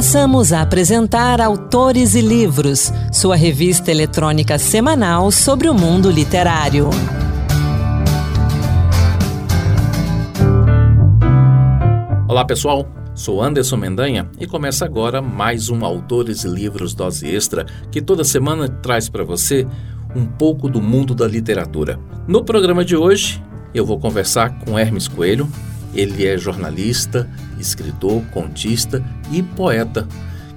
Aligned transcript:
Passamos 0.00 0.50
a 0.50 0.62
apresentar 0.62 1.42
Autores 1.42 2.14
e 2.14 2.22
Livros, 2.22 2.90
sua 3.12 3.36
revista 3.36 3.90
eletrônica 3.90 4.58
semanal 4.58 5.30
sobre 5.30 5.68
o 5.68 5.74
mundo 5.74 6.10
literário. 6.10 6.88
Olá 12.26 12.46
pessoal, 12.46 12.88
sou 13.14 13.42
Anderson 13.42 13.76
Mendanha 13.76 14.26
e 14.40 14.46
começa 14.46 14.86
agora 14.86 15.20
mais 15.20 15.68
um 15.68 15.84
Autores 15.84 16.44
e 16.44 16.48
Livros 16.48 16.94
Dose 16.94 17.28
Extra 17.28 17.66
que 17.90 18.00
toda 18.00 18.24
semana 18.24 18.70
traz 18.70 19.06
para 19.06 19.22
você 19.22 19.66
um 20.16 20.24
pouco 20.24 20.70
do 20.70 20.80
mundo 20.80 21.14
da 21.14 21.28
literatura. 21.28 22.00
No 22.26 22.42
programa 22.42 22.86
de 22.86 22.96
hoje, 22.96 23.44
eu 23.74 23.84
vou 23.84 24.00
conversar 24.00 24.60
com 24.60 24.78
Hermes 24.78 25.06
Coelho. 25.06 25.46
Ele 25.94 26.26
é 26.26 26.38
jornalista, 26.38 27.28
escritor, 27.58 28.22
contista 28.32 29.04
e 29.30 29.42
poeta, 29.42 30.06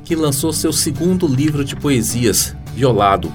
que 0.04 0.16
lançou 0.16 0.54
seu 0.54 0.74
segundo 0.74 1.28
livro 1.28 1.64
de 1.64 1.76
poesias, 1.76 2.56
Violado. 2.76 3.32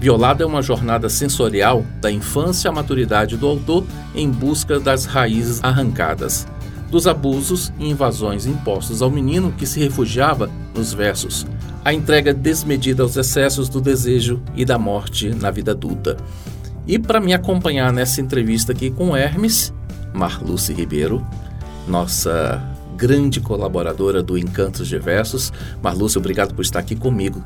Violado 0.00 0.42
é 0.42 0.46
uma 0.46 0.62
jornada 0.62 1.08
sensorial 1.08 1.86
da 2.00 2.10
infância 2.10 2.70
à 2.70 2.72
maturidade 2.72 3.36
do 3.36 3.46
autor 3.46 3.84
em 4.14 4.28
busca 4.28 4.80
das 4.80 5.04
raízes 5.04 5.62
arrancadas 5.62 6.46
dos 6.92 7.06
abusos 7.06 7.72
e 7.78 7.88
invasões 7.88 8.44
impostos 8.44 9.00
ao 9.00 9.10
menino 9.10 9.50
que 9.50 9.64
se 9.64 9.80
refugiava 9.80 10.50
nos 10.74 10.92
versos, 10.92 11.46
a 11.82 11.92
entrega 11.92 12.34
desmedida 12.34 13.02
aos 13.02 13.16
excessos 13.16 13.70
do 13.70 13.80
desejo 13.80 14.42
e 14.54 14.62
da 14.62 14.78
morte 14.78 15.30
na 15.30 15.50
vida 15.50 15.70
adulta. 15.72 16.18
E 16.86 16.98
para 16.98 17.18
me 17.18 17.32
acompanhar 17.32 17.90
nessa 17.94 18.20
entrevista 18.20 18.72
aqui 18.72 18.90
com 18.90 19.16
Hermes, 19.16 19.72
Marluce 20.12 20.72
Ribeiro, 20.72 21.26
nossa 21.86 22.62
grande 22.96 23.40
colaboradora 23.40 24.22
do 24.22 24.38
Encantos 24.38 24.86
de 24.88 24.98
Versos. 24.98 25.52
Marluce, 25.82 26.18
obrigado 26.18 26.54
por 26.54 26.62
estar 26.62 26.78
aqui 26.78 26.94
comigo. 26.94 27.42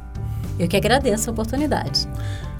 Eu 0.59 0.69
que 0.69 0.77
agradeço 0.77 1.31
a 1.31 1.33
oportunidade. 1.33 2.09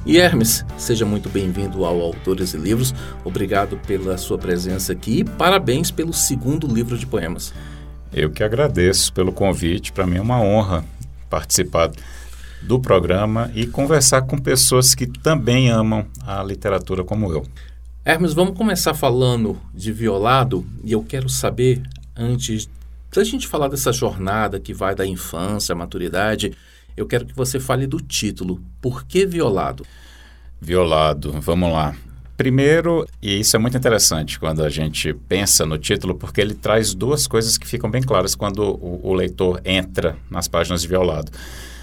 E 0.05 0.19
Hermes, 0.19 0.65
seja 0.79 1.05
muito 1.05 1.29
bem-vindo 1.29 1.85
ao 1.85 2.01
Autores 2.01 2.55
e 2.55 2.57
Livros. 2.57 2.95
Obrigado 3.25 3.77
pela 3.87 4.17
sua 4.17 4.39
presença 4.39 4.93
aqui 4.93 5.21
e 5.21 5.25
parabéns 5.25 5.91
pelo 5.91 6.13
segundo 6.13 6.67
livro 6.67 6.97
de 6.97 7.07
poemas. 7.07 7.53
Eu 8.13 8.31
que 8.31 8.45
agradeço 8.45 9.13
pelo 9.13 9.33
convite. 9.33 9.93
Para 9.93 10.07
mim 10.07 10.19
é 10.19 10.21
uma 10.21 10.41
honra 10.41 10.85
participar 11.29 11.91
do 12.63 12.79
programa 12.81 13.51
e 13.55 13.67
conversar 13.67 14.23
com 14.23 14.39
pessoas 14.39 14.95
que 14.95 15.07
também 15.07 15.71
amam 15.71 16.07
a 16.25 16.43
literatura 16.43 17.03
como 17.03 17.33
eu. 17.33 17.45
Hermes, 18.09 18.35
vamos 18.35 18.57
começar 18.57 18.95
falando 18.95 19.61
de 19.75 19.91
Violado 19.91 20.65
e 20.85 20.93
eu 20.93 21.03
quero 21.03 21.29
saber, 21.29 21.83
antes 22.15 22.71
da 23.13 23.25
gente 23.25 23.49
falar 23.49 23.67
dessa 23.67 23.93
jornada 23.93 24.61
que 24.61 24.73
vai 24.73 24.95
da 24.95 25.05
infância 25.05 25.73
à 25.73 25.77
maturidade, 25.77 26.53
eu 26.97 27.05
quero 27.05 27.27
que 27.27 27.35
você 27.35 27.59
fale 27.59 27.85
do 27.85 27.99
título. 28.01 28.63
Por 28.81 29.05
que 29.05 29.27
violado? 29.27 29.85
Violado, 30.61 31.33
vamos 31.41 31.73
lá. 31.73 31.97
Primeiro, 32.37 33.05
e 33.21 33.41
isso 33.41 33.57
é 33.57 33.59
muito 33.59 33.77
interessante 33.77 34.39
quando 34.39 34.63
a 34.63 34.71
gente 34.71 35.13
pensa 35.13 35.67
no 35.67 35.77
título, 35.77 36.15
porque 36.15 36.41
ele 36.41 36.55
traz 36.55 36.95
duas 36.95 37.27
coisas 37.27 37.59
que 37.59 37.67
ficam 37.67 37.91
bem 37.91 38.03
claras 38.03 38.37
quando 38.37 38.61
o, 38.61 39.01
o 39.03 39.15
leitor 39.15 39.61
entra 39.65 40.17
nas 40.31 40.47
páginas 40.47 40.81
de 40.83 40.87
Violado. 40.87 41.33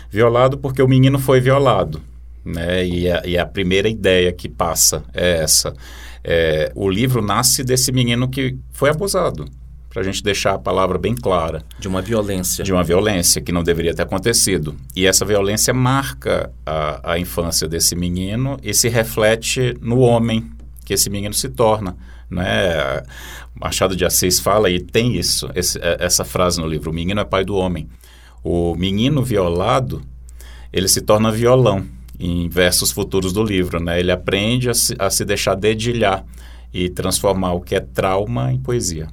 Violado 0.09 0.57
porque 0.57 0.81
o 0.81 0.87
menino 0.87 1.19
foi 1.19 1.41
violado, 1.41 2.01
né? 2.45 2.87
E 2.87 3.11
a, 3.11 3.25
e 3.25 3.37
a 3.37 3.45
primeira 3.45 3.89
ideia 3.89 4.31
que 4.31 4.47
passa 4.47 5.03
é 5.13 5.43
essa. 5.43 5.75
É, 6.23 6.71
o 6.73 6.89
livro 6.89 7.21
nasce 7.21 7.63
desse 7.63 7.91
menino 7.91 8.29
que 8.29 8.57
foi 8.71 8.89
abusado 8.89 9.45
para 9.89 10.01
a 10.01 10.03
gente 10.03 10.23
deixar 10.23 10.55
a 10.55 10.59
palavra 10.59 10.97
bem 10.97 11.13
clara. 11.13 11.63
De 11.77 11.87
uma 11.87 12.01
violência. 12.01 12.63
De 12.63 12.73
uma 12.73 12.83
violência 12.83 13.39
que 13.39 13.51
não 13.51 13.63
deveria 13.63 13.93
ter 13.93 14.01
acontecido. 14.01 14.75
E 14.95 15.05
essa 15.05 15.23
violência 15.23 15.71
marca 15.71 16.51
a, 16.65 17.13
a 17.13 17.19
infância 17.19 17.67
desse 17.67 17.95
menino 17.95 18.57
e 18.63 18.73
se 18.73 18.89
reflete 18.89 19.77
no 19.79 19.99
homem 19.99 20.49
que 20.83 20.95
esse 20.95 21.11
menino 21.11 21.33
se 21.33 21.47
torna. 21.47 21.95
Né? 22.27 23.03
Machado 23.53 23.95
de 23.95 24.03
Assis 24.03 24.39
fala, 24.39 24.67
e 24.69 24.79
tem 24.79 25.15
isso, 25.15 25.47
esse, 25.53 25.77
é, 25.79 25.97
essa 25.99 26.25
frase 26.25 26.59
no 26.59 26.65
livro: 26.65 26.89
o 26.89 26.93
menino 26.93 27.21
é 27.21 27.23
pai 27.23 27.45
do 27.45 27.55
homem. 27.55 27.87
O 28.43 28.75
menino 28.75 29.23
violado, 29.23 30.01
ele 30.71 30.87
se 30.87 31.01
torna 31.01 31.31
violão 31.31 31.85
em 32.23 32.47
versos 32.47 32.91
futuros 32.91 33.33
do 33.33 33.43
livro. 33.43 33.83
Né? 33.83 33.99
Ele 33.99 34.11
aprende 34.11 34.69
a 34.69 34.73
se, 34.73 34.95
a 34.97 35.09
se 35.09 35.25
deixar 35.25 35.55
dedilhar 35.55 36.25
e 36.73 36.89
transformar 36.89 37.53
o 37.53 37.61
que 37.61 37.75
é 37.75 37.81
trauma 37.81 38.51
em 38.51 38.57
poesia. 38.57 39.09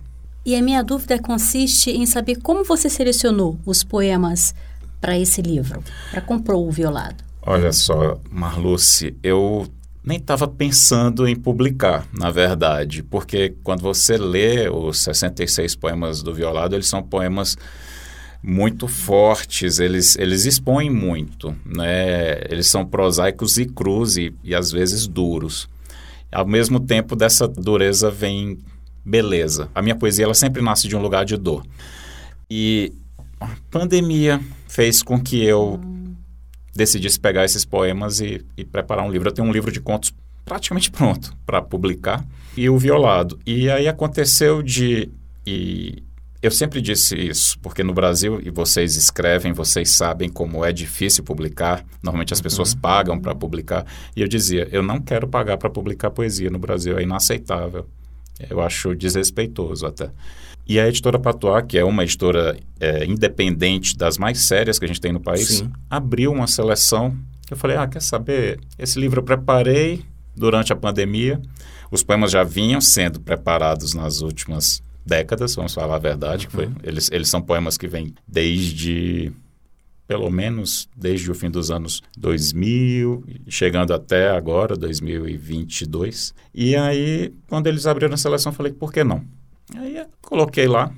E 0.46 0.54
a 0.54 0.62
minha 0.62 0.82
dúvida 0.82 1.18
consiste 1.18 1.90
em 1.90 2.06
saber 2.06 2.36
como 2.36 2.64
você 2.64 2.88
selecionou 2.88 3.58
os 3.66 3.82
poemas 3.84 4.54
para 5.00 5.18
esse 5.18 5.42
livro, 5.42 5.82
para 6.10 6.20
comprar 6.20 6.56
o 6.56 6.70
violado. 6.70 7.24
Olha 7.42 7.72
só, 7.72 8.18
Marluce, 8.30 9.14
eu 9.22 9.66
nem 10.04 10.18
estava 10.18 10.46
pensando 10.46 11.26
em 11.26 11.36
publicar, 11.36 12.06
na 12.12 12.30
verdade, 12.30 13.02
porque 13.02 13.54
quando 13.62 13.80
você 13.80 14.16
lê 14.16 14.68
os 14.68 14.98
66 14.98 15.74
poemas 15.74 16.22
do 16.22 16.32
Violado, 16.32 16.74
eles 16.74 16.86
são 16.86 17.02
poemas 17.02 17.56
muito 18.42 18.88
fortes, 18.88 19.78
eles, 19.78 20.16
eles 20.16 20.46
expõem 20.46 20.88
muito, 20.88 21.54
né? 21.64 22.40
eles 22.48 22.66
são 22.68 22.86
prosaicos 22.86 23.58
e 23.58 23.66
crus 23.66 24.16
e, 24.16 24.32
e 24.42 24.54
às 24.54 24.72
vezes 24.72 25.06
duros. 25.06 25.68
Ao 26.32 26.46
mesmo 26.46 26.80
tempo, 26.80 27.14
dessa 27.14 27.46
dureza 27.46 28.10
vem 28.10 28.58
beleza. 29.04 29.68
A 29.74 29.82
minha 29.82 29.96
poesia 29.96 30.24
ela 30.24 30.34
sempre 30.34 30.62
nasce 30.62 30.88
de 30.88 30.96
um 30.96 31.02
lugar 31.02 31.24
de 31.24 31.36
dor. 31.36 31.66
E 32.48 32.92
a 33.40 33.48
pandemia 33.70 34.40
fez 34.68 35.02
com 35.02 35.20
que 35.20 35.42
eu 35.42 35.80
decidisse 36.74 37.18
pegar 37.18 37.44
esses 37.44 37.64
poemas 37.64 38.20
e, 38.20 38.44
e, 38.56 38.64
preparar 38.64 39.04
um 39.04 39.10
livro. 39.10 39.28
Eu 39.28 39.32
tenho 39.32 39.48
um 39.48 39.52
livro 39.52 39.72
de 39.72 39.80
contos 39.80 40.14
praticamente 40.44 40.90
pronto 40.90 41.36
para 41.44 41.60
publicar 41.60 42.24
e 42.56 42.68
o 42.70 42.78
violado. 42.78 43.38
E 43.44 43.68
aí 43.68 43.88
aconteceu 43.88 44.62
de 44.62 45.10
e 45.46 46.02
eu 46.42 46.50
sempre 46.50 46.80
disse 46.80 47.14
isso, 47.16 47.58
porque 47.60 47.84
no 47.84 47.92
Brasil, 47.92 48.40
e 48.42 48.50
vocês 48.50 48.96
escrevem, 48.96 49.52
vocês 49.52 49.90
sabem 49.90 50.28
como 50.28 50.64
é 50.64 50.72
difícil 50.72 51.22
publicar. 51.22 51.84
Normalmente 52.02 52.32
as 52.32 52.40
pessoas 52.40 52.72
uhum. 52.72 52.80
pagam 52.80 53.20
para 53.20 53.34
publicar. 53.34 53.84
E 54.16 54.22
eu 54.22 54.28
dizia, 54.28 54.66
eu 54.72 54.82
não 54.82 55.00
quero 55.00 55.28
pagar 55.28 55.58
para 55.58 55.68
publicar 55.68 56.10
poesia 56.10 56.48
no 56.48 56.58
Brasil, 56.58 56.98
é 56.98 57.02
inaceitável. 57.02 57.86
Eu 58.48 58.60
acho 58.62 58.94
desrespeitoso 58.94 59.84
até. 59.86 60.10
E 60.66 60.80
a 60.80 60.88
editora 60.88 61.18
Patois, 61.18 61.64
que 61.68 61.76
é 61.76 61.84
uma 61.84 62.04
editora 62.04 62.56
é, 62.78 63.04
independente 63.04 63.94
das 63.94 64.16
mais 64.16 64.38
sérias 64.38 64.78
que 64.78 64.84
a 64.86 64.88
gente 64.88 65.00
tem 65.00 65.12
no 65.12 65.20
país, 65.20 65.48
Sim. 65.48 65.70
abriu 65.90 66.32
uma 66.32 66.46
seleção. 66.46 67.14
Eu 67.50 67.56
falei, 67.56 67.76
ah, 67.76 67.86
quer 67.86 68.00
saber? 68.00 68.58
Esse 68.78 68.98
livro 68.98 69.20
eu 69.20 69.24
preparei 69.24 70.04
durante 70.34 70.72
a 70.72 70.76
pandemia. 70.76 71.38
Os 71.90 72.02
poemas 72.02 72.30
já 72.30 72.42
vinham 72.44 72.80
sendo 72.80 73.20
preparados 73.20 73.92
nas 73.92 74.22
últimas 74.22 74.80
décadas, 75.04 75.54
vamos 75.54 75.74
falar 75.74 75.96
a 75.96 75.98
verdade. 75.98 76.46
Uhum. 76.46 76.50
Foi, 76.50 76.70
eles, 76.82 77.10
eles 77.10 77.28
são 77.28 77.40
poemas 77.40 77.76
que 77.76 77.88
vêm 77.88 78.14
desde 78.26 79.32
pelo 80.10 80.28
menos 80.28 80.88
desde 80.96 81.30
o 81.30 81.34
fim 81.36 81.48
dos 81.48 81.70
anos 81.70 82.02
2000, 82.18 83.24
chegando 83.46 83.94
até 83.94 84.30
agora, 84.30 84.74
2022. 84.76 86.34
E 86.52 86.74
aí, 86.74 87.32
quando 87.46 87.68
eles 87.68 87.86
abriram 87.86 88.14
a 88.14 88.16
seleção, 88.16 88.50
eu 88.50 88.56
falei, 88.56 88.72
por 88.72 88.92
que 88.92 89.04
não? 89.04 89.22
Aí 89.76 90.04
coloquei 90.20 90.66
lá, 90.66 90.92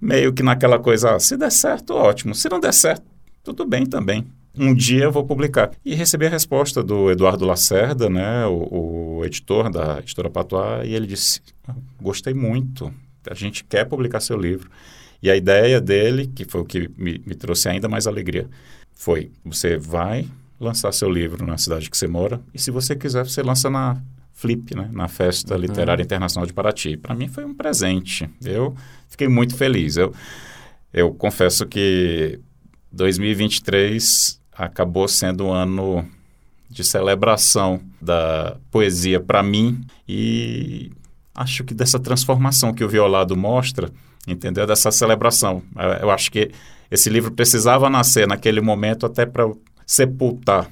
meio 0.00 0.32
que 0.32 0.44
naquela 0.44 0.78
coisa, 0.78 1.16
ah, 1.16 1.18
se 1.18 1.36
der 1.36 1.50
certo, 1.50 1.92
ótimo. 1.92 2.36
Se 2.36 2.48
não 2.48 2.60
der 2.60 2.72
certo, 2.72 3.04
tudo 3.42 3.66
bem 3.66 3.84
também. 3.84 4.28
Um 4.56 4.72
dia 4.72 5.04
eu 5.04 5.12
vou 5.12 5.24
publicar. 5.24 5.72
E 5.84 5.96
recebi 5.96 6.26
a 6.26 6.30
resposta 6.30 6.84
do 6.84 7.10
Eduardo 7.10 7.44
Lacerda, 7.44 8.08
né, 8.08 8.46
o, 8.46 9.18
o 9.18 9.24
editor 9.24 9.72
da 9.72 9.98
editora 9.98 10.30
Patois, 10.30 10.86
e 10.86 10.94
ele 10.94 11.08
disse: 11.08 11.40
Gostei 12.00 12.32
muito, 12.32 12.94
a 13.28 13.34
gente 13.34 13.64
quer 13.64 13.84
publicar 13.84 14.20
seu 14.20 14.36
livro. 14.36 14.70
E 15.22 15.30
a 15.30 15.36
ideia 15.36 15.80
dele, 15.80 16.26
que 16.26 16.44
foi 16.44 16.60
o 16.60 16.64
que 16.64 16.90
me, 16.96 17.22
me 17.24 17.34
trouxe 17.34 17.68
ainda 17.68 17.88
mais 17.88 18.06
alegria, 18.06 18.48
foi: 18.92 19.30
você 19.44 19.76
vai 19.76 20.28
lançar 20.60 20.92
seu 20.92 21.10
livro 21.10 21.44
na 21.44 21.58
cidade 21.58 21.90
que 21.90 21.96
você 21.96 22.06
mora 22.06 22.40
e, 22.54 22.58
se 22.58 22.70
você 22.70 22.94
quiser, 22.94 23.24
você 23.24 23.42
lança 23.42 23.68
na 23.68 24.00
Flip, 24.32 24.74
né, 24.74 24.88
na 24.92 25.08
Festa 25.08 25.54
uhum. 25.54 25.60
Literária 25.60 26.02
Internacional 26.02 26.46
de 26.46 26.52
Paraty. 26.52 26.96
Para 26.96 27.14
mim 27.14 27.28
foi 27.28 27.44
um 27.44 27.54
presente. 27.54 28.28
Eu 28.42 28.74
fiquei 29.08 29.28
muito 29.28 29.56
feliz. 29.56 29.96
Eu, 29.96 30.12
eu 30.92 31.12
confesso 31.14 31.66
que 31.66 32.40
2023 32.90 34.40
acabou 34.52 35.06
sendo 35.06 35.46
um 35.46 35.52
ano 35.52 36.06
de 36.68 36.82
celebração 36.82 37.80
da 38.00 38.56
poesia 38.70 39.20
para 39.20 39.42
mim 39.42 39.84
e 40.08 40.90
acho 41.34 41.64
que 41.64 41.74
dessa 41.74 41.98
transformação 41.98 42.72
que 42.72 42.84
o 42.84 42.88
Violado 42.88 43.36
mostra 43.36 43.90
entendeu? 44.26 44.66
Dessa 44.66 44.90
celebração. 44.90 45.62
Eu 46.00 46.10
acho 46.10 46.30
que 46.30 46.50
esse 46.90 47.08
livro 47.10 47.32
precisava 47.32 47.88
nascer 47.88 48.26
naquele 48.26 48.60
momento 48.60 49.06
até 49.06 49.26
para 49.26 49.50
sepultar 49.86 50.70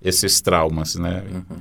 esses 0.00 0.40
traumas, 0.40 0.94
né? 0.94 1.24
Uhum. 1.30 1.58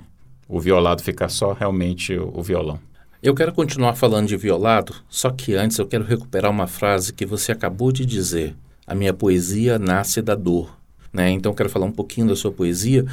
O 0.48 0.60
violado 0.60 1.04
ficar 1.04 1.30
só 1.30 1.51
realmente 1.51 2.16
o, 2.16 2.31
o 2.34 2.42
violão. 2.42 2.80
Eu 3.22 3.34
quero 3.34 3.51
continuar 3.51 3.95
falando 3.95 4.28
de 4.28 4.38
violado, 4.38 4.95
só 5.10 5.30
que 5.31 5.56
antes 5.56 5.78
eu 5.78 5.88
quero 5.88 6.06
recuperar 6.06 6.51
uma 6.51 6.68
frase 6.68 7.12
que 7.12 7.25
você 7.25 7.51
acabou 7.51 7.92
de 7.92 8.06
dizer. 8.06 8.56
A 8.86 8.95
minha 8.95 9.13
poesia 9.13 9.78
nasce 9.78 10.22
da 10.22 10.36
dor. 10.36 10.78
Né? 11.12 11.31
Então, 11.31 11.54
quero 11.54 11.69
falar 11.69 11.88
um 11.88 11.92
pouquinho 11.92 12.28
da 12.28 12.36
sua 12.36 12.51
poesia. 12.51 13.06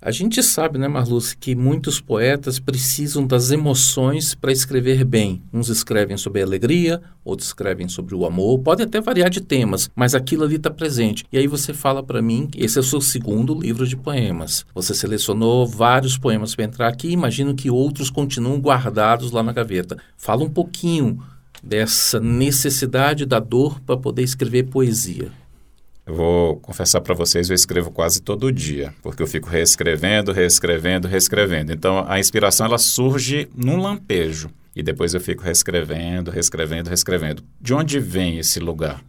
A 0.00 0.10
gente 0.10 0.42
sabe, 0.42 0.78
né, 0.78 0.86
Marluce, 0.86 1.34
que 1.34 1.54
muitos 1.54 2.00
poetas 2.00 2.58
precisam 2.58 3.26
das 3.26 3.50
emoções 3.50 4.34
para 4.34 4.52
escrever 4.52 5.04
bem. 5.04 5.42
Uns 5.50 5.70
escrevem 5.70 6.18
sobre 6.18 6.42
a 6.42 6.44
alegria, 6.44 7.00
outros 7.24 7.48
escrevem 7.48 7.88
sobre 7.88 8.14
o 8.14 8.26
amor, 8.26 8.58
pode 8.58 8.82
até 8.82 9.00
variar 9.00 9.30
de 9.30 9.40
temas, 9.40 9.90
mas 9.96 10.14
aquilo 10.14 10.44
ali 10.44 10.56
está 10.56 10.70
presente. 10.70 11.24
E 11.32 11.38
aí 11.38 11.46
você 11.46 11.72
fala 11.72 12.02
para 12.02 12.20
mim, 12.20 12.48
esse 12.54 12.76
é 12.76 12.80
o 12.80 12.84
seu 12.84 13.00
segundo 13.00 13.58
livro 13.58 13.86
de 13.86 13.96
poemas. 13.96 14.66
Você 14.74 14.94
selecionou 14.94 15.66
vários 15.66 16.18
poemas 16.18 16.54
para 16.54 16.66
entrar 16.66 16.88
aqui, 16.88 17.08
imagino 17.08 17.54
que 17.54 17.70
outros 17.70 18.10
continuam 18.10 18.60
guardados 18.60 19.30
lá 19.30 19.42
na 19.42 19.52
gaveta. 19.52 19.96
Fala 20.18 20.44
um 20.44 20.50
pouquinho 20.50 21.22
dessa 21.62 22.20
necessidade 22.20 23.24
da 23.24 23.40
dor 23.40 23.80
para 23.80 23.96
poder 23.96 24.22
escrever 24.22 24.64
poesia. 24.64 25.32
Eu 26.06 26.14
vou 26.14 26.56
confessar 26.60 27.00
para 27.00 27.14
vocês, 27.14 27.50
eu 27.50 27.54
escrevo 27.54 27.90
quase 27.90 28.22
todo 28.22 28.52
dia, 28.52 28.94
porque 29.02 29.20
eu 29.20 29.26
fico 29.26 29.48
reescrevendo, 29.48 30.30
reescrevendo, 30.30 31.08
reescrevendo. 31.08 31.72
Então 31.72 32.04
a 32.06 32.20
inspiração 32.20 32.66
ela 32.66 32.78
surge 32.78 33.48
num 33.56 33.76
lampejo 33.82 34.48
e 34.74 34.84
depois 34.84 35.14
eu 35.14 35.20
fico 35.20 35.42
reescrevendo, 35.42 36.30
reescrevendo, 36.30 36.88
reescrevendo. 36.88 37.42
De 37.60 37.74
onde 37.74 37.98
vem 37.98 38.38
esse 38.38 38.60
lugar? 38.60 39.02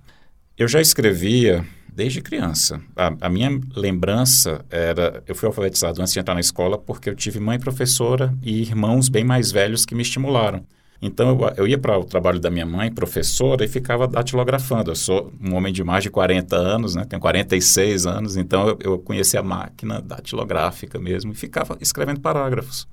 Eu 0.58 0.68
já 0.68 0.82
escrevia 0.82 1.64
desde 1.94 2.20
criança. 2.20 2.82
A, 2.96 3.14
a, 3.22 3.30
minha 3.30 3.60
lembrança 3.76 4.66
era. 4.72 5.24
Eu 5.28 5.36
fui 5.36 5.46
alfabetizado 5.46 6.02
antes 6.02 6.14
de 6.14 6.20
entrar 6.20 6.34
na 6.34 6.40
escola 6.40 6.80
porque 6.80 7.10
eu 7.10 7.16
tive 7.16 7.40
mãe 7.40 7.60
professora 7.60 8.34
e 8.42 8.62
irmãos 8.62 9.08
bem 9.08 9.24
mais 9.24 9.52
velhos 9.52 9.86
que 9.86 9.94
me 9.94 10.02
estimularam. 10.02 10.66
Então 11.02 11.30
eu, 11.30 11.54
eu 11.58 11.68
ia 11.68 11.78
para 11.78 11.98
o 11.98 12.04
trabalho 12.04 12.40
da 12.40 12.50
minha 12.50 12.66
mãe, 12.66 12.92
professora, 12.92 13.64
e 13.64 13.68
ficava 13.68 14.08
datilografando. 14.08 14.92
Eu 14.92 14.96
sou 14.96 15.32
um 15.42 15.56
homem 15.56 15.72
de 15.72 15.84
mais 15.84 16.04
de 16.04 16.10
40 16.10 16.56
anos, 16.56 16.96
né? 16.96 17.06
tenho 17.06 17.22
46 17.22 18.08
anos, 18.08 18.36
então 18.36 18.68
eu, 18.68 18.78
eu 18.82 19.00
conheci 19.00 19.38
a 19.38 19.44
máquina 19.44 20.02
datilográfica 20.02 21.00
mesmo 21.00 21.32
e 21.32 21.36
ficava 21.36 21.78
escrevendo 21.80 22.20
parágrafos. 22.20 22.88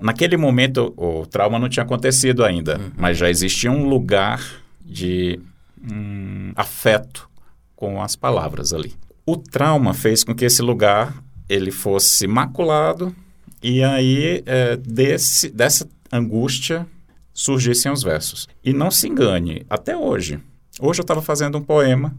naquele 0.00 0.36
momento 0.36 0.94
o, 0.96 1.20
o, 1.20 1.26
trauma 1.26 1.58
não 1.58 1.68
tinha 1.68 1.82
acontecido 1.82 2.44
ainda, 2.44 2.78
uhum. 2.78 2.90
mas 2.96 3.18
já 3.18 3.28
existia 3.28 3.70
um 3.70 3.88
lugar 3.88 4.40
de 4.84 5.40
hum, 5.82 6.52
afeto 6.54 7.28
com 7.74 8.00
as 8.00 8.14
palavras 8.14 8.72
ali. 8.72 8.94
O 9.26 9.36
trauma 9.36 9.94
fez 9.94 10.22
com 10.22 10.34
que 10.34 10.44
esse 10.44 10.62
lugar 10.62 11.14
ele 11.48 11.70
fosse 11.70 12.26
maculado 12.26 13.14
e 13.62 13.82
aí 13.82 14.42
é, 14.46 14.76
desse, 14.76 15.50
dessa 15.50 15.88
angústia 16.12 16.86
surgissem 17.32 17.90
os 17.90 18.02
versos. 18.02 18.48
E 18.64 18.72
não 18.72 18.90
se 18.90 19.08
engane, 19.08 19.64
até 19.68 19.96
hoje. 19.96 20.40
Hoje 20.80 21.00
eu 21.00 21.02
estava 21.02 21.22
fazendo 21.22 21.58
um 21.58 21.62
poema, 21.62 22.14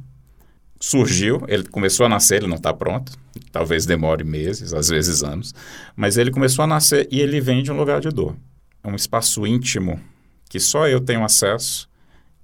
surgiu, 0.79 1.43
ele 1.47 1.63
começou 1.63 2.05
a 2.05 2.09
nascer, 2.09 2.37
ele 2.37 2.47
não 2.47 2.57
está 2.57 2.73
pronto, 2.73 3.13
talvez 3.51 3.85
demore 3.85 4.23
meses, 4.23 4.73
às 4.73 4.89
vezes 4.89 5.23
anos, 5.23 5.53
mas 5.95 6.17
ele 6.17 6.29
começou 6.29 6.63
a 6.63 6.67
nascer 6.67 7.07
e 7.11 7.19
ele 7.19 7.39
vem 7.39 7.63
de 7.63 7.71
um 7.71 7.77
lugar 7.77 8.01
de 8.01 8.09
dor. 8.09 8.35
É 8.83 8.87
um 8.87 8.95
espaço 8.95 9.47
íntimo 9.47 9.99
que 10.49 10.59
só 10.59 10.87
eu 10.87 10.99
tenho 10.99 11.23
acesso 11.23 11.89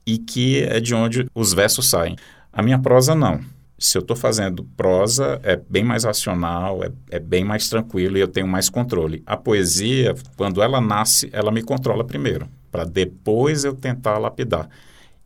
e 0.05 0.17
que 0.17 0.63
é 0.63 0.79
de 0.79 0.95
onde 0.95 1.27
os 1.35 1.53
versos 1.53 1.89
saem. 1.89 2.15
A 2.51 2.63
minha 2.63 2.79
prosa 2.79 3.13
não. 3.13 3.39
Se 3.77 3.97
eu 3.97 4.01
estou 4.01 4.15
fazendo 4.15 4.63
prosa, 4.75 5.39
é 5.43 5.55
bem 5.55 5.83
mais 5.83 6.03
racional, 6.03 6.83
é, 6.83 6.91
é 7.11 7.19
bem 7.19 7.45
mais 7.45 7.69
tranquilo 7.69 8.17
e 8.17 8.21
eu 8.21 8.27
tenho 8.27 8.47
mais 8.47 8.67
controle. 8.69 9.21
A 9.25 9.37
poesia, 9.37 10.15
quando 10.35 10.61
ela 10.61 10.81
nasce, 10.81 11.29
ela 11.31 11.51
me 11.51 11.61
controla 11.61 12.03
primeiro 12.03 12.49
para 12.71 12.83
depois 12.83 13.63
eu 13.63 13.73
tentar 13.73 14.17
lapidar. 14.17 14.69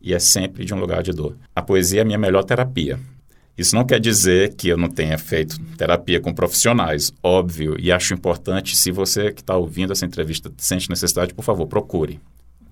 E 0.01 0.13
é 0.13 0.19
sempre 0.19 0.65
de 0.65 0.73
um 0.73 0.79
lugar 0.79 1.01
de 1.01 1.11
dor. 1.11 1.37
A 1.55 1.61
poesia 1.61 2.01
é 2.01 2.03
a 2.03 2.05
minha 2.05 2.17
melhor 2.17 2.43
terapia. 2.43 2.99
Isso 3.57 3.75
não 3.75 3.85
quer 3.85 3.99
dizer 3.99 4.55
que 4.55 4.67
eu 4.67 4.77
não 4.77 4.89
tenha 4.89 5.17
feito 5.17 5.59
terapia 5.77 6.19
com 6.19 6.33
profissionais, 6.33 7.13
óbvio, 7.21 7.75
e 7.79 7.91
acho 7.91 8.13
importante, 8.13 8.75
se 8.75 8.91
você 8.91 9.31
que 9.31 9.41
está 9.41 9.55
ouvindo 9.55 9.93
essa 9.93 10.05
entrevista 10.05 10.51
sente 10.57 10.89
necessidade, 10.89 11.33
por 11.33 11.43
favor, 11.43 11.67
procure. 11.67 12.19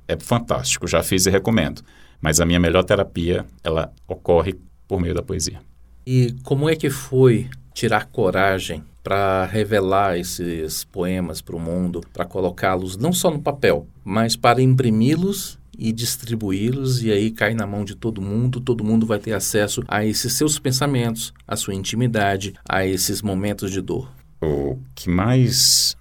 É 0.07 0.17
fantástico, 0.19 0.87
já 0.87 1.03
fiz 1.03 1.25
e 1.25 1.29
recomendo. 1.29 1.83
Mas 2.19 2.41
a 2.41 2.45
minha 2.45 2.59
melhor 2.59 2.83
terapia, 2.83 3.45
ela 3.63 3.93
ocorre 4.07 4.55
por 4.87 4.99
meio 4.99 5.13
da 5.13 5.21
poesia. 5.21 5.61
E 6.05 6.35
como 6.43 6.67
é 6.67 6.75
que 6.75 6.89
foi 6.89 7.47
tirar 7.73 8.05
coragem 8.05 8.83
para 9.03 9.45
revelar 9.45 10.17
esses 10.17 10.83
poemas 10.83 11.41
para 11.41 11.55
o 11.55 11.59
mundo, 11.59 12.01
para 12.13 12.25
colocá-los 12.25 12.97
não 12.97 13.11
só 13.11 13.31
no 13.31 13.41
papel, 13.41 13.87
mas 14.03 14.35
para 14.35 14.61
imprimi-los 14.61 15.59
e 15.77 15.91
distribuí-los 15.91 17.01
e 17.01 17.11
aí 17.11 17.31
cai 17.31 17.53
na 17.53 17.65
mão 17.65 17.83
de 17.83 17.95
todo 17.95 18.21
mundo, 18.21 18.61
todo 18.61 18.83
mundo 18.83 19.05
vai 19.05 19.17
ter 19.17 19.33
acesso 19.33 19.83
a 19.87 20.05
esses 20.05 20.33
seus 20.33 20.59
pensamentos, 20.59 21.33
a 21.47 21.55
sua 21.55 21.73
intimidade, 21.73 22.53
a 22.69 22.85
esses 22.85 23.21
momentos 23.21 23.71
de 23.71 23.81
dor. 23.81 24.11
O 24.39 24.77
que 24.93 25.09
mais 25.09 25.97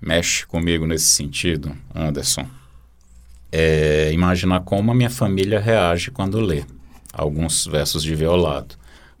mexe 0.00 0.44
comigo 0.46 0.86
nesse 0.86 1.06
sentido, 1.06 1.74
Anderson, 1.94 2.46
é 3.50 4.12
imaginar 4.12 4.60
como 4.60 4.90
a 4.90 4.94
minha 4.94 5.10
família 5.10 5.60
reage 5.60 6.10
quando 6.10 6.40
lê 6.40 6.64
alguns 7.12 7.66
versos 7.66 8.02
de 8.02 8.14
violado 8.14 8.74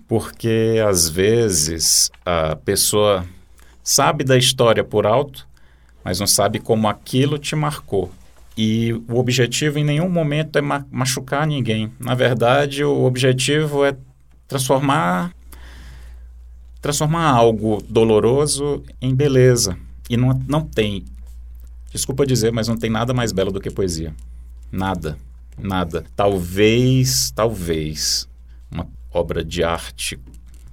porque 0.08 0.82
às 0.86 1.08
vezes 1.08 2.10
a 2.24 2.56
pessoa 2.56 3.24
sabe 3.82 4.24
da 4.24 4.36
história 4.36 4.84
por 4.84 5.06
alto, 5.06 5.46
mas 6.04 6.20
não 6.20 6.26
sabe 6.26 6.58
como 6.58 6.88
aquilo 6.88 7.38
te 7.38 7.56
marcou. 7.56 8.10
E 8.56 8.92
o 9.08 9.16
objetivo 9.16 9.78
em 9.78 9.84
nenhum 9.84 10.08
momento 10.08 10.56
é 10.56 10.60
ma 10.60 10.84
machucar 10.90 11.46
ninguém. 11.46 11.92
Na 11.98 12.14
verdade, 12.14 12.84
o 12.84 13.04
objetivo 13.04 13.84
é 13.84 13.96
transformar 14.46 15.32
transformar 16.80 17.30
algo 17.30 17.82
doloroso 17.88 18.82
em 19.00 19.14
beleza. 19.14 19.76
E 20.08 20.18
não, 20.18 20.38
não 20.46 20.60
tem, 20.60 21.02
desculpa 21.90 22.26
dizer, 22.26 22.52
mas 22.52 22.68
não 22.68 22.76
tem 22.76 22.90
nada 22.90 23.14
mais 23.14 23.32
belo 23.32 23.50
do 23.50 23.58
que 23.58 23.70
poesia. 23.70 24.14
Nada, 24.70 25.16
nada. 25.58 26.04
Talvez, 26.14 27.30
talvez 27.30 28.28
obra 29.14 29.44
de 29.44 29.62
arte, 29.62 30.18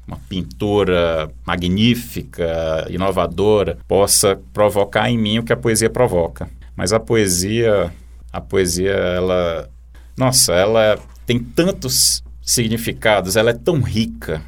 uma 0.07 0.17
pintura 0.27 1.31
magnífica, 1.45 2.85
inovadora, 2.89 3.77
possa 3.87 4.41
provocar 4.51 5.09
em 5.09 5.17
mim 5.17 5.39
o 5.39 5.43
que 5.43 5.53
a 5.53 5.57
poesia 5.57 5.89
provoca. 5.89 6.49
Mas 6.75 6.91
a 6.91 6.99
poesia, 6.99 7.93
a 8.33 8.41
poesia, 8.41 8.91
ela, 8.91 9.69
nossa, 10.17 10.53
ela 10.53 10.99
tem 11.25 11.39
tantos 11.39 12.23
significados, 12.41 13.35
ela 13.35 13.51
é 13.51 13.53
tão 13.53 13.79
rica, 13.81 14.41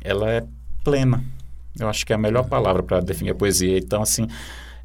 ela 0.00 0.30
é 0.30 0.44
plena. 0.82 1.22
Eu 1.78 1.88
acho 1.88 2.06
que 2.06 2.12
é 2.12 2.16
a 2.16 2.18
melhor 2.18 2.44
palavra 2.44 2.82
para 2.82 3.00
definir 3.00 3.30
a 3.30 3.34
poesia. 3.34 3.78
Então, 3.78 4.02
assim, 4.02 4.26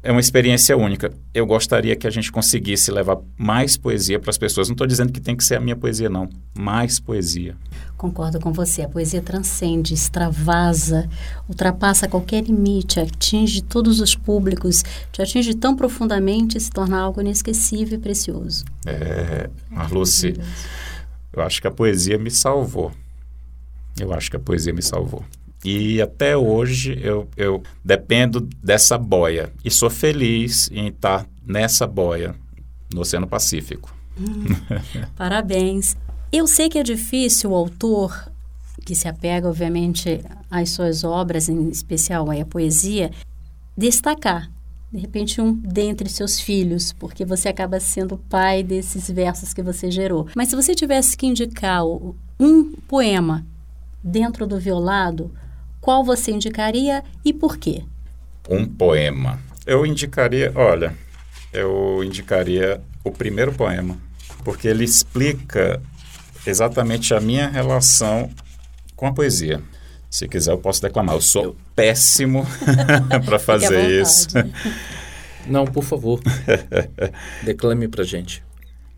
é 0.04 0.10
uma 0.10 0.20
experiência 0.20 0.76
única. 0.76 1.10
Eu 1.32 1.46
gostaria 1.46 1.96
que 1.96 2.06
a 2.06 2.10
gente 2.10 2.30
conseguisse 2.30 2.90
levar 2.90 3.16
mais 3.38 3.74
poesia 3.78 4.20
para 4.20 4.28
as 4.28 4.36
pessoas. 4.36 4.68
Não 4.68 4.74
estou 4.74 4.86
dizendo 4.86 5.10
que 5.10 5.18
tem 5.18 5.34
que 5.34 5.42
ser 5.42 5.56
a 5.56 5.60
minha 5.60 5.74
poesia, 5.74 6.10
não. 6.10 6.28
Mais 6.54 7.00
poesia. 7.00 7.56
Concordo 7.96 8.38
com 8.38 8.52
você. 8.52 8.82
A 8.82 8.88
poesia 8.88 9.22
transcende, 9.22 9.94
extravasa, 9.94 11.08
ultrapassa 11.48 12.06
qualquer 12.06 12.44
limite, 12.44 13.00
atinge 13.00 13.62
todos 13.62 13.98
os 13.98 14.14
públicos, 14.14 14.84
te 15.10 15.22
atinge 15.22 15.54
tão 15.54 15.74
profundamente 15.74 16.58
e 16.58 16.60
se 16.60 16.70
torna 16.70 16.98
algo 16.98 17.22
inesquecível 17.22 17.98
e 17.98 18.00
precioso. 18.00 18.66
É, 18.84 19.48
Marluce, 19.70 20.34
eu 21.32 21.42
acho 21.42 21.62
que 21.62 21.66
a 21.66 21.70
poesia 21.70 22.18
me 22.18 22.30
salvou. 22.30 22.92
Eu 23.98 24.12
acho 24.12 24.30
que 24.30 24.36
a 24.36 24.40
poesia 24.40 24.74
me 24.74 24.82
salvou. 24.82 25.24
E 25.64 26.02
até 26.02 26.36
hoje 26.36 26.98
eu, 27.02 27.26
eu 27.36 27.62
dependo 27.82 28.46
dessa 28.62 28.98
boia. 28.98 29.50
E 29.64 29.70
sou 29.70 29.88
feliz 29.88 30.68
em 30.70 30.88
estar 30.88 31.26
nessa 31.44 31.86
boia 31.86 32.34
no 32.92 33.00
Oceano 33.00 33.26
Pacífico. 33.26 33.94
Hum, 34.18 34.44
parabéns. 35.16 35.96
Eu 36.30 36.46
sei 36.46 36.68
que 36.68 36.78
é 36.78 36.82
difícil 36.82 37.50
o 37.50 37.54
autor, 37.54 38.30
que 38.84 38.94
se 38.94 39.08
apega, 39.08 39.48
obviamente, 39.48 40.20
às 40.50 40.70
suas 40.70 41.02
obras, 41.02 41.48
em 41.48 41.68
especial 41.68 42.30
à 42.30 42.44
poesia, 42.44 43.10
destacar, 43.76 44.50
de 44.92 44.98
repente, 44.98 45.40
um 45.40 45.52
dentre 45.54 46.08
seus 46.08 46.38
filhos, 46.40 46.92
porque 46.92 47.24
você 47.24 47.48
acaba 47.48 47.80
sendo 47.80 48.18
pai 48.28 48.62
desses 48.62 49.10
versos 49.10 49.52
que 49.52 49.62
você 49.62 49.90
gerou. 49.90 50.28
Mas 50.36 50.48
se 50.48 50.56
você 50.56 50.74
tivesse 50.74 51.16
que 51.16 51.26
indicar 51.26 51.82
um 52.38 52.72
poema 52.86 53.44
dentro 54.02 54.46
do 54.46 54.58
violado, 54.60 55.32
qual 55.84 56.02
você 56.02 56.30
indicaria 56.30 57.04
e 57.22 57.30
por 57.30 57.58
quê? 57.58 57.82
Um 58.48 58.64
poema. 58.64 59.38
Eu 59.66 59.84
indicaria, 59.84 60.50
olha, 60.54 60.96
eu 61.52 62.02
indicaria 62.02 62.80
o 63.04 63.10
primeiro 63.10 63.52
poema, 63.52 63.98
porque 64.42 64.66
ele 64.66 64.82
explica 64.82 65.82
exatamente 66.46 67.12
a 67.12 67.20
minha 67.20 67.50
relação 67.50 68.30
com 68.96 69.06
a 69.06 69.12
poesia. 69.12 69.60
Se 70.08 70.26
quiser, 70.26 70.52
eu 70.52 70.58
posso 70.58 70.80
declamar. 70.80 71.16
Eu 71.16 71.20
sou 71.20 71.44
eu... 71.44 71.56
péssimo 71.76 72.46
para 73.26 73.38
fazer 73.38 74.00
isso. 74.00 74.28
Não, 75.46 75.66
por 75.66 75.84
favor. 75.84 76.18
Declame 77.44 77.88
para 77.88 78.04
gente. 78.04 78.42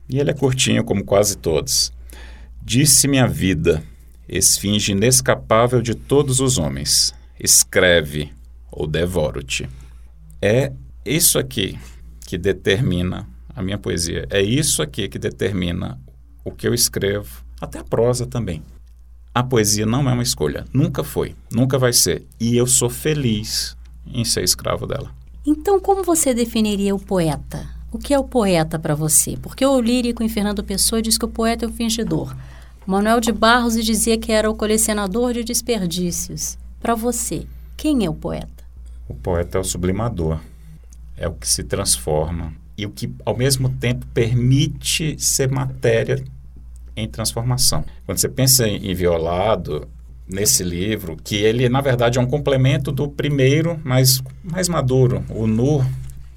E 0.08 0.20
ele 0.20 0.30
é 0.30 0.34
curtinho, 0.34 0.84
como 0.84 1.04
quase 1.04 1.36
todos. 1.36 1.92
Disse 2.62 3.08
minha 3.08 3.26
vida, 3.26 3.82
esfinge 4.28 4.92
inescapável 4.92 5.80
de 5.80 5.94
todos 5.94 6.40
os 6.40 6.58
homens, 6.58 7.14
escreve 7.38 8.32
ou 8.70 8.86
devoro-te. 8.86 9.68
É 10.40 10.72
isso 11.04 11.38
aqui 11.38 11.78
que 12.26 12.36
determina 12.36 13.26
a 13.54 13.62
minha 13.62 13.78
poesia. 13.78 14.26
É 14.30 14.42
isso 14.42 14.82
aqui 14.82 15.08
que 15.08 15.18
determina 15.18 15.98
o 16.44 16.50
que 16.50 16.68
eu 16.68 16.74
escrevo, 16.74 17.44
até 17.60 17.78
a 17.78 17.84
prosa 17.84 18.26
também. 18.26 18.62
A 19.34 19.42
poesia 19.42 19.84
não 19.84 20.08
é 20.08 20.12
uma 20.12 20.22
escolha, 20.22 20.64
nunca 20.72 21.04
foi, 21.04 21.34
nunca 21.52 21.78
vai 21.78 21.92
ser. 21.92 22.24
E 22.40 22.56
eu 22.56 22.66
sou 22.66 22.88
feliz 22.88 23.76
em 24.06 24.24
ser 24.24 24.42
escravo 24.42 24.86
dela. 24.86 25.10
Então, 25.46 25.78
como 25.78 26.02
você 26.02 26.34
definiria 26.34 26.94
o 26.94 26.98
poeta? 26.98 27.68
O 27.92 27.98
que 27.98 28.12
é 28.12 28.18
o 28.18 28.24
poeta 28.24 28.78
para 28.78 28.94
você? 28.94 29.36
Porque 29.40 29.64
o 29.64 29.80
lírico 29.80 30.22
em 30.22 30.28
Fernando 30.28 30.64
Pessoa 30.64 31.00
diz 31.00 31.16
que 31.16 31.24
o 31.24 31.28
poeta 31.28 31.64
é 31.64 31.68
o 31.68 31.72
fingidor. 31.72 32.34
Manuel 32.86 33.18
de 33.18 33.32
Barros 33.32 33.74
dizia 33.84 34.16
que 34.16 34.30
era 34.30 34.48
o 34.48 34.54
colecionador 34.54 35.32
de 35.32 35.42
desperdícios. 35.42 36.56
Para 36.80 36.94
você, 36.94 37.44
quem 37.76 38.04
é 38.04 38.08
o 38.08 38.14
poeta? 38.14 38.64
O 39.08 39.14
poeta 39.14 39.58
é 39.58 39.60
o 39.60 39.64
sublimador, 39.64 40.38
é 41.16 41.26
o 41.26 41.32
que 41.32 41.48
se 41.48 41.64
transforma 41.64 42.54
e 42.78 42.86
o 42.86 42.90
que, 42.90 43.12
ao 43.24 43.36
mesmo 43.36 43.68
tempo, 43.70 44.06
permite 44.14 45.16
ser 45.18 45.50
matéria 45.50 46.22
em 46.96 47.08
transformação. 47.08 47.84
Quando 48.04 48.18
você 48.18 48.28
pensa 48.28 48.68
em 48.68 48.94
Violado, 48.94 49.88
nesse 50.28 50.62
livro, 50.62 51.16
que 51.16 51.34
ele, 51.34 51.68
na 51.68 51.80
verdade, 51.80 52.18
é 52.18 52.22
um 52.22 52.26
complemento 52.26 52.92
do 52.92 53.08
primeiro, 53.08 53.80
mas 53.82 54.22
mais 54.44 54.68
maduro, 54.68 55.24
o 55.28 55.48
Nu, 55.48 55.84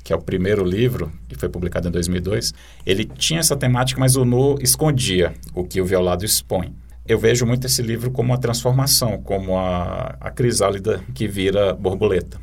que 0.03 0.13
é 0.13 0.15
o 0.15 0.21
primeiro 0.21 0.63
livro, 0.63 1.11
que 1.27 1.35
foi 1.35 1.49
publicado 1.49 1.87
em 1.87 1.91
2002, 1.91 2.53
ele 2.85 3.05
tinha 3.05 3.39
essa 3.39 3.55
temática, 3.55 3.99
mas 3.99 4.15
o 4.15 4.25
Nu 4.25 4.57
escondia 4.61 5.33
o 5.53 5.63
que 5.63 5.81
o 5.81 5.85
Violado 5.85 6.25
expõe. 6.25 6.73
Eu 7.05 7.17
vejo 7.17 7.45
muito 7.45 7.65
esse 7.65 7.81
livro 7.81 8.11
como 8.11 8.31
uma 8.31 8.37
transformação, 8.37 9.21
como 9.21 9.57
a, 9.57 10.15
a 10.19 10.31
crisálida 10.31 11.03
que 11.13 11.27
vira 11.27 11.73
borboleta 11.73 12.39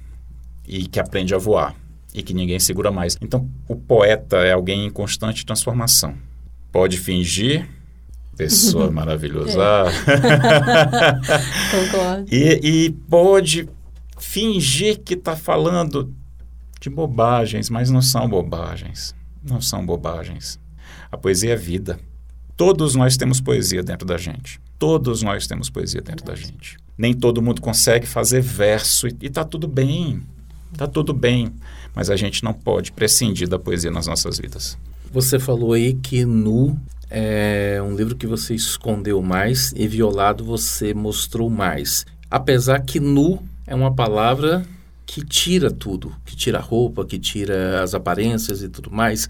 e 0.67 0.87
que 0.87 0.99
aprende 0.99 1.35
a 1.35 1.39
voar 1.39 1.75
e 2.13 2.23
que 2.23 2.35
ninguém 2.35 2.59
segura 2.59 2.91
mais. 2.91 3.17
Então, 3.21 3.49
o 3.69 3.77
poeta 3.77 4.39
é 4.39 4.53
alguém 4.53 4.87
em 4.87 4.91
constante 4.91 5.45
transformação. 5.45 6.15
Pode 6.73 6.99
fingir, 6.99 7.69
pessoa 8.37 8.91
maravilhosa. 8.93 9.61
É. 9.61 9.85
Concordo. 11.71 12.27
E, 12.35 12.87
e 12.87 12.91
pode 12.91 13.69
fingir 14.19 14.99
que 15.01 15.15
está 15.15 15.37
falando 15.37 16.13
de 16.87 16.90
bobagens, 16.90 17.69
mas 17.69 17.90
não 17.90 18.00
são 18.00 18.28
bobagens. 18.28 19.14
Não 19.43 19.61
são 19.61 19.85
bobagens. 19.85 20.59
A 21.11 21.16
poesia 21.16 21.55
é 21.55 21.57
vida. 21.57 21.99
Todos 22.57 22.95
nós 22.95 23.16
temos 23.16 23.40
poesia 23.40 23.83
dentro 23.83 24.07
da 24.07 24.16
gente. 24.16 24.61
Todos 24.78 25.21
nós 25.21 25.49
temos 25.49 25.69
poesia 25.69 26.00
dentro 26.00 26.25
da 26.25 26.37
gente. 26.37 26.76
Nem 26.97 27.12
todo 27.12 27.43
mundo 27.43 27.61
consegue 27.61 28.07
fazer 28.07 28.40
verso 28.40 29.09
e, 29.09 29.16
está 29.21 29.45
tudo 29.45 29.66
bem. 29.66 30.23
Está 30.73 30.87
tudo 30.87 31.12
bem. 31.12 31.52
Mas 31.93 32.09
a 32.09 32.14
gente 32.14 32.45
não 32.45 32.52
pode 32.52 32.93
prescindir 32.93 33.49
da 33.49 33.59
poesia 33.59 33.90
nas 33.90 34.07
nossas 34.07 34.38
vidas. 34.38 34.78
Você 35.11 35.40
falou 35.40 35.73
aí 35.73 35.95
que 35.95 36.25
nu 36.25 36.78
é 37.11 37.81
um 37.83 37.97
livro 37.97 38.14
que 38.14 38.28
você 38.28 38.55
escondeu 38.55 39.21
mais 39.21 39.73
e 39.75 39.88
violado 39.88 40.45
você 40.45 40.95
mostrou 40.95 41.50
mais. 41.50 42.07
Apesar 42.31 42.81
que 42.81 43.00
nu 43.00 43.43
é 43.66 43.75
uma 43.75 43.93
palavra 43.93 44.64
que 45.07 45.25
tira 45.25 45.71
tudo, 45.71 46.13
que 46.27 46.35
tira 46.35 46.59
a 46.59 46.61
roupa, 46.61 47.07
que 47.07 47.19
tira 47.19 47.83
as 47.83 47.95
aparências 47.95 48.63
e 48.63 48.69
tudo 48.69 48.91
mais. 48.91 49.29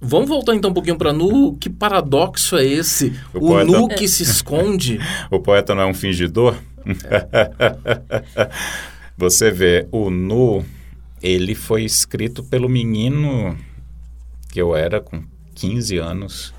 Vamos 0.00 0.28
voltar 0.28 0.54
então 0.54 0.70
um 0.70 0.74
pouquinho 0.74 0.98
para 0.98 1.12
nu. 1.12 1.56
Que 1.56 1.70
paradoxo 1.70 2.56
é 2.56 2.64
esse? 2.66 3.18
O, 3.32 3.38
o 3.38 3.40
poeta... 3.48 3.64
nu 3.64 3.88
que 3.88 4.08
se 4.08 4.24
esconde. 4.24 4.98
o 5.30 5.38
poeta 5.40 5.74
não 5.74 5.82
é 5.82 5.86
um 5.86 5.94
fingidor? 5.94 6.56
É. 7.04 8.50
Você 9.16 9.50
vê, 9.50 9.86
o 9.92 10.10
nu, 10.10 10.64
ele 11.22 11.54
foi 11.54 11.84
escrito 11.84 12.42
pelo 12.42 12.68
menino 12.68 13.56
que 14.50 14.60
eu 14.60 14.74
era 14.74 15.00
com 15.00 15.22
15 15.54 15.96
anos. 15.98 16.52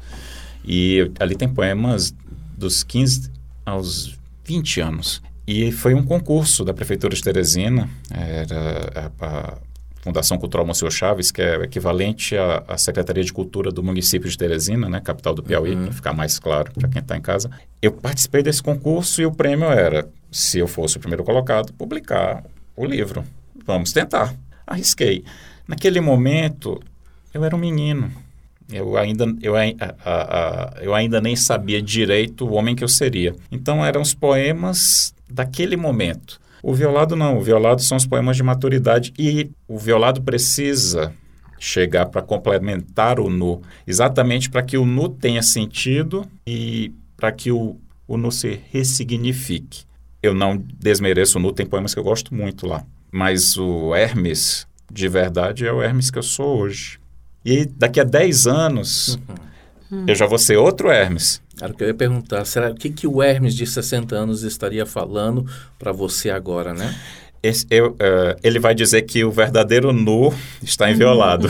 E 0.63 1.12
ali 1.19 1.36
tem 1.36 1.48
poemas 1.48 2.15
dos 2.57 2.81
15 2.81 3.29
aos 3.65 4.17
20 4.45 4.81
anos. 4.81 5.22
E 5.47 5.71
foi 5.71 5.93
um 5.93 6.03
concurso 6.03 6.63
da 6.65 6.73
Prefeitura 6.73 7.15
de 7.15 7.21
Teresina, 7.21 7.89
era 8.11 9.11
a, 9.21 9.57
Fundação 10.05 10.37
Cultural 10.37 10.67
Monsenhor 10.67 10.91
Chaves, 10.91 11.31
que 11.31 11.41
é 11.41 11.55
equivalente 11.63 12.37
à, 12.37 12.63
à, 12.67 12.77
Secretaria 12.77 13.23
de 13.23 13.33
Cultura 13.33 13.71
do 13.71 13.81
município 13.81 14.29
de 14.29 14.37
Teresina, 14.37 14.87
né, 14.87 15.01
capital 15.01 15.33
do 15.33 15.41
Piauí, 15.41 15.73
uhum. 15.73 15.85
para 15.85 15.93
ficar 15.93 16.13
mais 16.13 16.37
claro 16.37 16.71
para 16.73 16.87
quem 16.87 17.01
está 17.01 17.17
em 17.17 17.21
casa. 17.21 17.49
Eu 17.81 17.91
participei 17.91 18.43
desse 18.43 18.61
concurso 18.61 19.19
e 19.19 19.25
o 19.25 19.31
prêmio 19.31 19.65
era, 19.65 20.07
se 20.31 20.59
eu 20.59 20.67
fosse 20.67 20.97
o 20.97 20.99
primeiro 20.99 21.23
colocado, 21.23 21.73
publicar 21.73 22.43
o 22.75 22.85
livro. 22.85 23.25
Vamos 23.65 23.91
tentar. 23.91 24.35
Arrisquei. 24.67 25.23
Naquele 25.67 25.99
momento, 25.99 26.79
eu 27.33 27.43
era 27.43 27.55
um 27.55 27.59
menino. 27.59 28.11
Eu 28.71 28.97
ainda, 28.97 29.25
eu, 29.41 29.55
a, 29.55 29.61
a, 29.61 30.11
a, 30.11 30.73
eu 30.81 30.93
ainda 30.93 31.19
nem 31.19 31.35
sabia 31.35 31.81
direito 31.81 32.45
o 32.45 32.53
homem 32.53 32.75
que 32.75 32.83
eu 32.83 32.87
seria. 32.87 33.35
Então 33.51 33.83
eram 33.83 34.01
os 34.01 34.13
poemas 34.13 35.14
daquele 35.29 35.75
momento. 35.75 36.39
O 36.62 36.74
violado 36.74 37.15
não, 37.15 37.38
o 37.38 37.41
violado 37.41 37.82
são 37.82 37.98
os 37.98 38.08
poemas 38.08 38.36
de 38.38 38.44
maturidade 38.44 39.13
e 39.20 39.51
o 39.67 39.77
violado 39.77 40.22
precisa 40.24 41.13
chegar 41.60 42.08
para 42.08 42.22
complementar 42.22 43.20
o 43.20 43.29
nu, 43.29 43.62
exatamente 43.86 44.50
para 44.50 44.63
que 44.63 44.77
o 44.77 44.86
nu 44.86 45.10
tenha 45.10 45.41
sentido 45.41 46.25
e 46.46 46.91
para 47.15 47.32
que 47.32 47.51
o, 47.51 47.77
o 48.08 48.17
nu 48.17 48.32
se 48.32 48.60
ressignifique. 48.72 49.84
Eu 50.22 50.34
não 50.34 50.58
desmereço 50.58 51.38
o 51.38 51.41
nu, 51.41 51.51
tem 51.51 51.65
poemas 51.65 51.94
que 51.94 52.00
eu 52.00 52.03
gosto 52.03 52.34
muito 52.34 52.65
lá, 52.65 52.84
mas 53.12 53.58
o 53.58 53.94
Hermes, 53.96 54.67
de 54.91 55.08
verdade, 55.08 55.65
é 55.65 55.72
o 55.72 55.82
Hermes 55.82 56.10
que 56.10 56.17
eu 56.17 56.24
sou 56.24 56.62
hoje. 56.62 57.00
E 57.44 57.65
daqui 57.65 58.00
a 58.00 58.03
10 58.03 58.48
anos, 58.48 59.20
uhum. 59.29 59.36
Eu 60.07 60.15
já 60.15 60.25
vou 60.25 60.37
ser 60.37 60.57
outro 60.57 60.89
Hermes. 60.89 61.41
Era 61.61 61.71
o 61.71 61.75
que 61.75 61.83
eu 61.83 61.87
ia 61.87 61.93
perguntar. 61.93 62.43
Será 62.45 62.69
o 62.69 62.75
que, 62.75 62.89
que 62.89 63.07
o 63.07 63.21
Hermes 63.21 63.55
de 63.55 63.65
60 63.65 64.15
anos 64.15 64.43
estaria 64.43 64.85
falando 64.85 65.45
para 65.77 65.91
você 65.91 66.29
agora, 66.29 66.73
né? 66.73 66.93
Esse, 67.41 67.65
eu, 67.69 67.91
uh, 67.91 68.35
ele 68.43 68.59
vai 68.59 68.73
dizer 68.73 69.03
que 69.03 69.23
o 69.23 69.31
verdadeiro 69.31 69.93
nu 69.93 70.33
está 70.63 70.89
inviolado. 70.89 71.47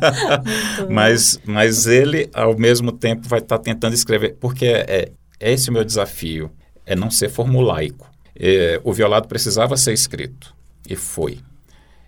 mas, 0.90 1.40
mas 1.44 1.86
ele, 1.86 2.28
ao 2.34 2.58
mesmo 2.58 2.90
tempo, 2.90 3.28
vai 3.28 3.38
estar 3.38 3.58
tá 3.58 3.62
tentando 3.62 3.94
escrever. 3.94 4.36
Porque 4.40 4.66
é, 4.66 5.12
é 5.38 5.52
esse 5.52 5.70
o 5.70 5.72
meu 5.72 5.84
desafio: 5.84 6.50
é 6.84 6.96
não 6.96 7.10
ser 7.10 7.30
formulaico. 7.30 8.10
É, 8.36 8.80
o 8.82 8.92
violado 8.92 9.28
precisava 9.28 9.76
ser 9.76 9.92
escrito. 9.92 10.52
E 10.88 10.96
foi. 10.96 11.38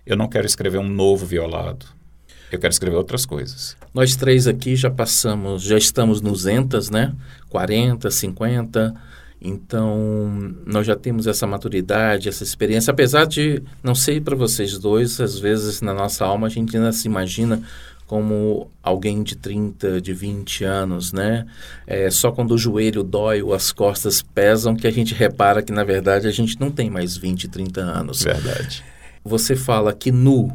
Eu 0.05 0.17
não 0.17 0.27
quero 0.27 0.45
escrever 0.45 0.77
um 0.77 0.89
novo 0.89 1.25
violado. 1.25 1.85
Eu 2.51 2.59
quero 2.59 2.71
escrever 2.71 2.95
outras 2.95 3.25
coisas. 3.25 3.75
Nós 3.93 4.15
três 4.15 4.47
aqui 4.47 4.75
já 4.75 4.89
passamos, 4.89 5.63
já 5.63 5.77
estamos 5.77 6.21
nos 6.21 6.45
entas, 6.45 6.89
né? 6.89 7.13
40, 7.49 8.09
50. 8.09 8.93
Então, 9.39 10.55
nós 10.65 10.87
já 10.87 10.95
temos 10.95 11.27
essa 11.27 11.45
maturidade, 11.45 12.29
essa 12.29 12.43
experiência. 12.43 12.91
Apesar 12.91 13.25
de, 13.25 13.61
não 13.83 13.93
sei 13.93 14.19
para 14.19 14.35
vocês 14.35 14.77
dois, 14.79 15.19
às 15.19 15.37
vezes 15.37 15.81
na 15.81 15.93
nossa 15.93 16.25
alma 16.25 16.47
a 16.47 16.49
gente 16.49 16.75
ainda 16.75 16.91
se 16.91 17.07
imagina 17.07 17.61
como 18.07 18.71
alguém 18.81 19.21
de 19.21 19.35
30, 19.35 19.99
de 19.99 20.13
20 20.13 20.63
anos, 20.63 21.11
né? 21.11 21.45
É 21.85 22.09
só 22.09 22.31
quando 22.31 22.51
o 22.51 22.57
joelho 22.57 23.03
dói 23.03 23.41
ou 23.41 23.53
as 23.53 23.71
costas 23.73 24.21
pesam 24.21 24.75
que 24.75 24.87
a 24.87 24.91
gente 24.91 25.13
repara 25.13 25.61
que, 25.61 25.73
na 25.73 25.83
verdade, 25.83 26.25
a 26.25 26.31
gente 26.31 26.57
não 26.59 26.71
tem 26.71 26.89
mais 26.89 27.17
20, 27.17 27.49
30 27.49 27.81
anos. 27.81 28.23
Verdade. 28.23 28.83
Você 29.25 29.57
fala 29.57 29.93
que 29.93 30.09
nu 30.09 30.49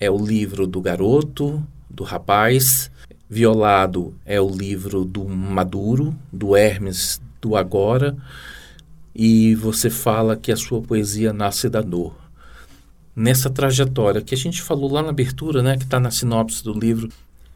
é 0.00 0.10
o 0.10 0.16
livro 0.16 0.66
do 0.66 0.80
garoto, 0.80 1.62
do 1.88 2.02
rapaz. 2.02 2.90
Violado 3.28 4.14
é 4.24 4.40
o 4.40 4.48
livro 4.48 5.04
do 5.04 5.28
maduro, 5.28 6.16
do 6.32 6.56
Hermes 6.56 7.20
do 7.40 7.54
agora. 7.54 8.16
E 9.14 9.54
você 9.54 9.90
fala 9.90 10.36
que 10.36 10.50
a 10.50 10.56
sua 10.56 10.80
poesia 10.80 11.32
nasce 11.32 11.68
da 11.68 11.82
dor. 11.82 12.16
Nessa 13.14 13.50
trajetória 13.50 14.22
que 14.22 14.34
a 14.34 14.38
gente 14.38 14.62
falou 14.62 14.90
lá 14.90 15.02
na 15.02 15.10
abertura, 15.10 15.62
né, 15.62 15.76
que 15.76 15.84
está 15.84 16.00
na 16.00 16.10
sinopse 16.10 16.64
do 16.64 16.72
livro, 16.72 17.10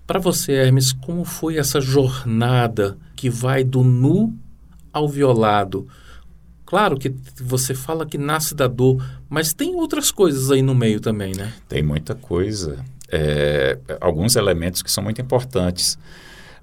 para 0.06 0.18
você, 0.18 0.52
Hermes, 0.52 0.92
como 0.92 1.24
foi 1.24 1.56
essa 1.56 1.80
jornada 1.80 2.98
que 3.16 3.30
vai 3.30 3.64
do 3.64 3.82
nu 3.82 4.34
ao 4.92 5.08
violado? 5.08 5.88
Claro 6.66 6.96
que 6.98 7.14
você 7.40 7.74
fala 7.74 8.06
que 8.06 8.16
nasce 8.16 8.54
da 8.54 8.66
dor, 8.66 9.04
mas 9.28 9.52
tem 9.52 9.74
outras 9.74 10.10
coisas 10.10 10.50
aí 10.50 10.62
no 10.62 10.74
meio 10.74 10.98
também, 10.98 11.34
né? 11.34 11.52
Tem 11.68 11.82
muita 11.82 12.14
coisa. 12.14 12.84
É, 13.10 13.78
alguns 14.00 14.34
elementos 14.34 14.82
que 14.82 14.90
são 14.90 15.04
muito 15.04 15.20
importantes. 15.20 15.98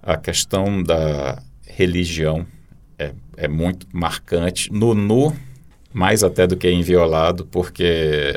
A 0.01 0.17
questão 0.17 0.81
da 0.81 1.41
religião 1.63 2.45
é, 2.97 3.13
é 3.37 3.47
muito 3.47 3.85
marcante. 3.93 4.73
No 4.73 4.95
nu, 4.95 5.35
mais 5.93 6.23
até 6.23 6.47
do 6.47 6.57
que 6.57 6.69
inviolado, 6.71 7.45
porque 7.45 8.33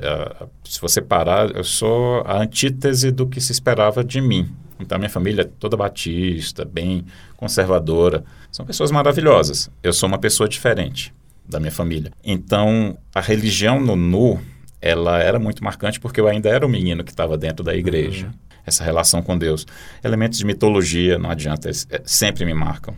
se 0.65 0.79
você 0.81 1.01
parar, 1.01 1.51
eu 1.57 1.65
sou 1.65 2.21
a 2.27 2.43
antítese 2.43 3.11
do 3.11 3.27
que 3.27 3.41
se 3.41 3.53
esperava 3.53 4.05
de 4.05 4.21
mim. 4.21 4.51
Então, 4.79 4.99
minha 4.99 5.09
família 5.09 5.43
é 5.43 5.51
toda 5.59 5.79
batista, 5.79 6.65
bem 6.65 7.07
conservadora. 7.39 8.23
São 8.53 8.67
pessoas 8.67 8.91
maravilhosas. 8.91 9.71
Eu 9.83 9.95
sou 9.95 10.09
uma 10.09 10.19
pessoa 10.19 10.47
diferente 10.47 11.15
da 11.49 11.61
minha 11.61 11.73
família. 11.73 12.11
Então, 12.25 12.97
a 13.15 13.21
religião 13.21 13.81
no 13.81 13.97
nu, 13.97 14.41
ela 14.81 15.19
era 15.19 15.39
muito 15.39 15.63
marcante 15.63 16.01
porque 16.01 16.21
eu 16.21 16.29
ainda 16.29 16.49
era 16.49 16.67
o 16.67 16.69
menino 16.69 17.05
que 17.05 17.11
estava 17.11 17.37
dentro 17.37 17.65
da 17.65 17.75
igreja. 17.75 18.27
Uhum. 18.27 18.33
Essa 18.67 18.83
relação 18.83 19.23
com 19.23 19.37
Deus. 19.37 19.67
Elementos 20.03 20.39
de 20.39 20.45
mitologia, 20.47 21.19
não 21.19 21.31
adianta, 21.31 21.69
é, 21.69 22.03
sempre 22.05 22.45
me 22.45 22.55
marcam. 22.55 22.95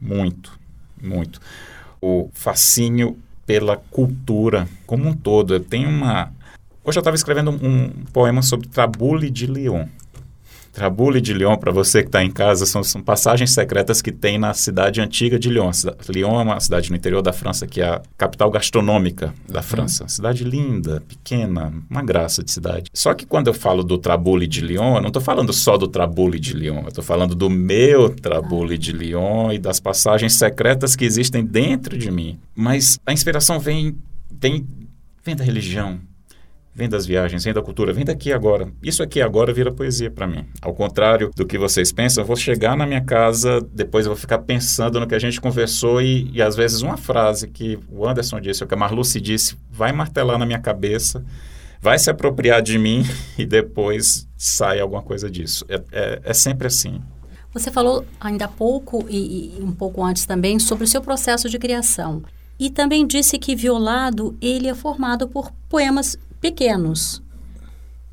Muito, 0.00 0.58
muito. 1.00 1.40
O 2.00 2.28
fascínio 2.32 3.16
pela 3.46 3.76
cultura 3.76 4.68
como 4.84 5.08
um 5.08 5.14
todo. 5.14 5.54
Eu 5.54 5.60
tenho 5.60 5.88
uma... 5.88 6.32
Hoje 6.84 6.98
eu 6.98 7.00
estava 7.00 7.16
escrevendo 7.16 7.50
um, 7.50 7.84
um 7.84 7.88
poema 8.12 8.42
sobre 8.42 8.68
Trabule 8.68 9.30
de 9.30 9.46
Lyon. 9.46 9.86
Trabule 10.76 11.22
de 11.22 11.32
Lyon, 11.32 11.56
para 11.56 11.72
você 11.72 12.02
que 12.02 12.08
está 12.08 12.22
em 12.22 12.30
casa, 12.30 12.66
são, 12.66 12.84
são, 12.84 13.02
passagens 13.02 13.54
secretas 13.54 14.02
que 14.02 14.12
tem 14.12 14.36
na 14.36 14.52
cidade 14.52 15.00
antiga 15.00 15.38
de 15.38 15.48
Lyon. 15.48 15.70
Lyon 16.06 16.38
é 16.38 16.42
uma 16.42 16.60
cidade 16.60 16.90
no 16.90 16.96
interior 16.98 17.22
da 17.22 17.32
França 17.32 17.66
que 17.66 17.80
é 17.80 17.86
a 17.86 18.02
capital 18.18 18.50
gastronômica 18.50 19.32
da 19.48 19.60
uhum. 19.60 19.62
França. 19.64 20.06
Cidade 20.06 20.44
linda, 20.44 21.02
pequena, 21.08 21.72
uma 21.88 22.02
graça 22.02 22.44
de 22.44 22.50
cidade. 22.50 22.90
Só 22.92 23.14
que 23.14 23.24
quando 23.24 23.46
eu 23.46 23.54
falo 23.54 23.82
do 23.82 23.96
Trabule 23.96 24.46
de 24.46 24.60
Lyon, 24.60 24.96
eu 24.96 25.00
não 25.00 25.08
estou 25.08 25.22
falando 25.22 25.50
só 25.50 25.78
do 25.78 25.88
Trabule 25.88 26.38
de 26.38 26.52
Lyon, 26.52 26.82
eu 26.82 26.88
estou 26.88 27.02
falando 27.02 27.34
do 27.34 27.48
meu 27.48 28.10
Trabule 28.10 28.76
de 28.76 28.92
Lyon 28.92 29.52
e 29.52 29.58
das 29.58 29.80
passagens 29.80 30.36
secretas 30.36 30.94
que 30.94 31.06
existem 31.06 31.42
dentro 31.42 31.96
de 31.96 32.10
mim. 32.10 32.38
Mas 32.54 33.00
a 33.06 33.14
inspiração 33.14 33.58
vem, 33.58 33.96
vem, 34.30 34.66
vem 35.24 35.34
da 35.34 35.42
religião, 35.42 35.98
vem 36.76 36.90
das 36.90 37.06
viagens, 37.06 37.42
vem 37.42 37.54
da 37.54 37.62
cultura, 37.62 37.90
vem 37.90 38.04
daqui 38.04 38.30
agora. 38.30 38.70
Isso 38.82 39.02
aqui 39.02 39.22
agora 39.22 39.50
vira 39.50 39.72
poesia 39.72 40.10
para 40.10 40.26
mim. 40.26 40.44
Ao 40.60 40.74
contrário 40.74 41.30
do 41.34 41.46
que 41.46 41.56
vocês 41.56 41.90
pensam, 41.90 42.22
eu 42.22 42.26
vou 42.26 42.36
chegar 42.36 42.76
na 42.76 42.86
minha 42.86 43.00
casa, 43.00 43.66
depois 43.72 44.04
eu 44.04 44.12
vou 44.12 44.20
ficar 44.20 44.40
pensando 44.40 45.00
no 45.00 45.06
que 45.06 45.14
a 45.14 45.18
gente 45.18 45.40
conversou 45.40 46.02
e, 46.02 46.30
e 46.34 46.42
às 46.42 46.54
vezes 46.54 46.82
uma 46.82 46.98
frase 46.98 47.48
que 47.48 47.78
o 47.88 48.06
Anderson 48.06 48.38
disse, 48.38 48.62
ou 48.62 48.68
que 48.68 48.74
a 48.74 48.76
Marluce 48.76 49.18
disse, 49.18 49.56
vai 49.70 49.90
martelar 49.90 50.38
na 50.38 50.44
minha 50.44 50.58
cabeça, 50.58 51.24
vai 51.80 51.98
se 51.98 52.10
apropriar 52.10 52.60
de 52.60 52.78
mim 52.78 53.04
e 53.38 53.46
depois 53.46 54.28
sai 54.36 54.78
alguma 54.78 55.00
coisa 55.00 55.30
disso. 55.30 55.64
É, 55.70 55.82
é, 55.90 56.20
é 56.24 56.34
sempre 56.34 56.66
assim. 56.66 57.00
Você 57.54 57.70
falou 57.70 58.04
ainda 58.20 58.44
há 58.44 58.48
pouco 58.48 59.06
e, 59.08 59.56
e 59.58 59.62
um 59.62 59.72
pouco 59.72 60.04
antes 60.04 60.26
também 60.26 60.58
sobre 60.58 60.84
o 60.84 60.86
seu 60.86 61.00
processo 61.00 61.48
de 61.48 61.58
criação. 61.58 62.22
E 62.58 62.68
também 62.68 63.06
disse 63.06 63.38
que 63.38 63.56
Violado 63.56 64.36
ele 64.42 64.68
é 64.68 64.74
formado 64.74 65.26
por 65.26 65.50
poemas 65.68 66.18
pequenos, 66.46 67.20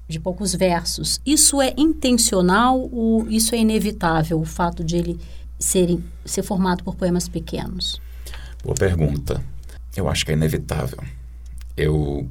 de 0.07 0.19
poucos 0.19 0.55
versos. 0.55 1.21
Isso 1.23 1.61
é 1.61 1.71
intencional 1.77 2.89
ou 2.91 3.29
isso 3.29 3.53
é 3.53 3.59
inevitável, 3.59 4.39
o 4.39 4.45
fato 4.45 4.83
de 4.83 4.97
ele 4.97 5.19
ser, 5.59 5.99
ser 6.25 6.41
formado 6.41 6.83
por 6.83 6.95
poemas 6.95 7.27
pequenos? 7.27 8.01
Boa 8.63 8.75
pergunta. 8.75 9.43
Eu 9.95 10.09
acho 10.09 10.25
que 10.25 10.31
é 10.31 10.33
inevitável. 10.33 10.97
Eu, 11.77 12.27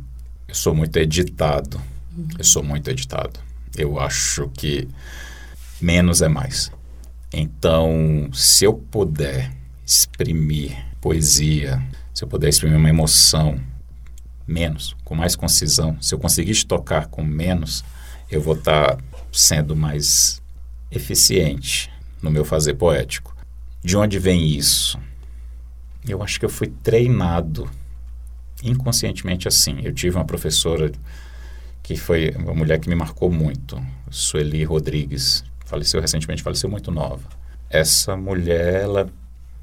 eu 0.48 0.54
sou 0.54 0.74
muito 0.74 0.96
editado. 0.96 1.80
Uhum. 2.16 2.26
Eu 2.36 2.44
sou 2.44 2.64
muito 2.64 2.90
editado. 2.90 3.38
Eu 3.76 4.00
acho 4.00 4.50
que 4.54 4.88
menos 5.80 6.20
é 6.20 6.28
mais. 6.28 6.72
Então, 7.32 8.28
se 8.32 8.64
eu 8.64 8.74
puder 8.74 9.52
exprimir 9.86 10.76
poesia, 11.00 11.80
se 12.12 12.24
eu 12.24 12.28
puder 12.28 12.48
exprimir 12.48 12.76
uma 12.76 12.90
emoção, 12.90 13.60
menos, 14.46 14.96
com 15.04 15.14
mais 15.14 15.36
concisão, 15.36 15.96
se 16.00 16.14
eu 16.14 16.18
conseguir 16.18 16.64
tocar 16.64 17.06
com 17.06 17.22
menos, 17.22 17.84
eu 18.30 18.40
vou 18.40 18.54
estar 18.54 18.96
tá 18.96 19.02
sendo 19.32 19.76
mais 19.76 20.42
eficiente 20.90 21.90
no 22.20 22.30
meu 22.30 22.44
fazer 22.44 22.74
poético. 22.74 23.34
De 23.82 23.96
onde 23.96 24.18
vem 24.18 24.46
isso? 24.46 24.98
Eu 26.06 26.22
acho 26.22 26.38
que 26.38 26.44
eu 26.44 26.50
fui 26.50 26.68
treinado 26.82 27.68
inconscientemente 28.62 29.48
assim. 29.48 29.80
Eu 29.82 29.92
tive 29.92 30.16
uma 30.16 30.24
professora 30.24 30.90
que 31.82 31.96
foi 31.96 32.30
uma 32.36 32.54
mulher 32.54 32.78
que 32.78 32.88
me 32.88 32.94
marcou 32.94 33.30
muito, 33.30 33.82
Sueli 34.08 34.62
Rodrigues, 34.62 35.44
faleceu 35.64 36.00
recentemente, 36.00 36.42
faleceu 36.42 36.70
muito 36.70 36.90
nova. 36.90 37.28
Essa 37.68 38.16
mulher, 38.16 38.82
ela, 38.82 39.10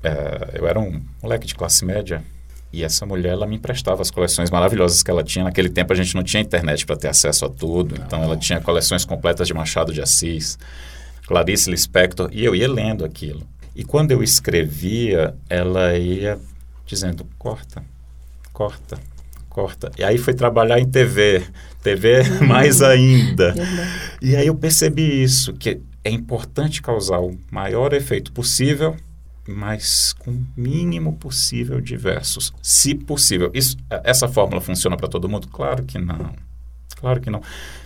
é, 0.03 0.59
eu 0.59 0.67
era 0.67 0.79
um 0.79 1.01
moleque 1.21 1.47
de 1.47 1.55
classe 1.55 1.85
média, 1.85 2.23
e 2.71 2.83
essa 2.83 3.05
mulher, 3.05 3.33
ela 3.33 3.47
me 3.47 3.55
emprestava 3.55 4.01
as 4.01 4.11
coleções 4.11 4.51
maravilhosas 4.51 5.01
que 5.01 5.09
ela 5.09 5.23
tinha. 5.23 5.43
Naquele 5.45 5.69
tempo 5.69 5.91
a 5.91 5.95
gente 5.95 6.13
não 6.13 6.23
tinha 6.23 6.41
internet 6.41 6.85
para 6.85 6.95
ter 6.95 7.07
acesso 7.07 7.45
a 7.45 7.49
tudo. 7.49 7.95
Não. 7.97 8.05
Então 8.05 8.23
ela 8.23 8.37
tinha 8.37 8.61
coleções 8.61 9.03
completas 9.03 9.47
de 9.47 9.53
Machado 9.53 9.91
de 9.91 10.01
Assis, 10.01 10.57
Clarice 11.25 11.69
Lispector, 11.69 12.29
e 12.31 12.45
eu 12.45 12.55
ia 12.55 12.71
lendo 12.71 13.03
aquilo. 13.03 13.41
E 13.75 13.83
quando 13.83 14.11
eu 14.11 14.21
escrevia, 14.21 15.35
ela 15.49 15.97
ia 15.97 16.39
dizendo: 16.85 17.25
corta, 17.39 17.83
corta, 18.53 18.99
corta. 19.49 19.91
E 19.97 20.03
aí 20.03 20.19
foi 20.19 20.35
trabalhar 20.35 20.79
em 20.79 20.87
TV, 20.87 21.43
TV 21.81 22.23
mais 22.45 22.83
ainda. 22.83 23.55
e 24.21 24.35
aí 24.35 24.45
eu 24.45 24.55
percebi 24.55 25.23
isso, 25.23 25.53
que 25.53 25.81
é 26.03 26.11
importante 26.11 26.83
causar 26.83 27.19
o 27.19 27.35
maior 27.49 27.93
efeito 27.93 28.31
possível 28.31 28.95
mas 29.49 30.13
com 30.13 30.31
o 30.31 30.47
mínimo 30.55 31.13
possível 31.13 31.81
de 31.81 31.97
versos, 31.97 32.53
se 32.61 32.93
possível. 32.95 33.49
Isso, 33.53 33.77
essa 34.03 34.27
fórmula 34.27 34.61
funciona 34.61 34.95
para 34.95 35.07
todo 35.07 35.27
mundo? 35.27 35.47
Claro 35.47 35.83
que 35.83 35.97
não. 35.97 36.31
Claro 36.95 37.19
que 37.19 37.29
não. 37.29 37.41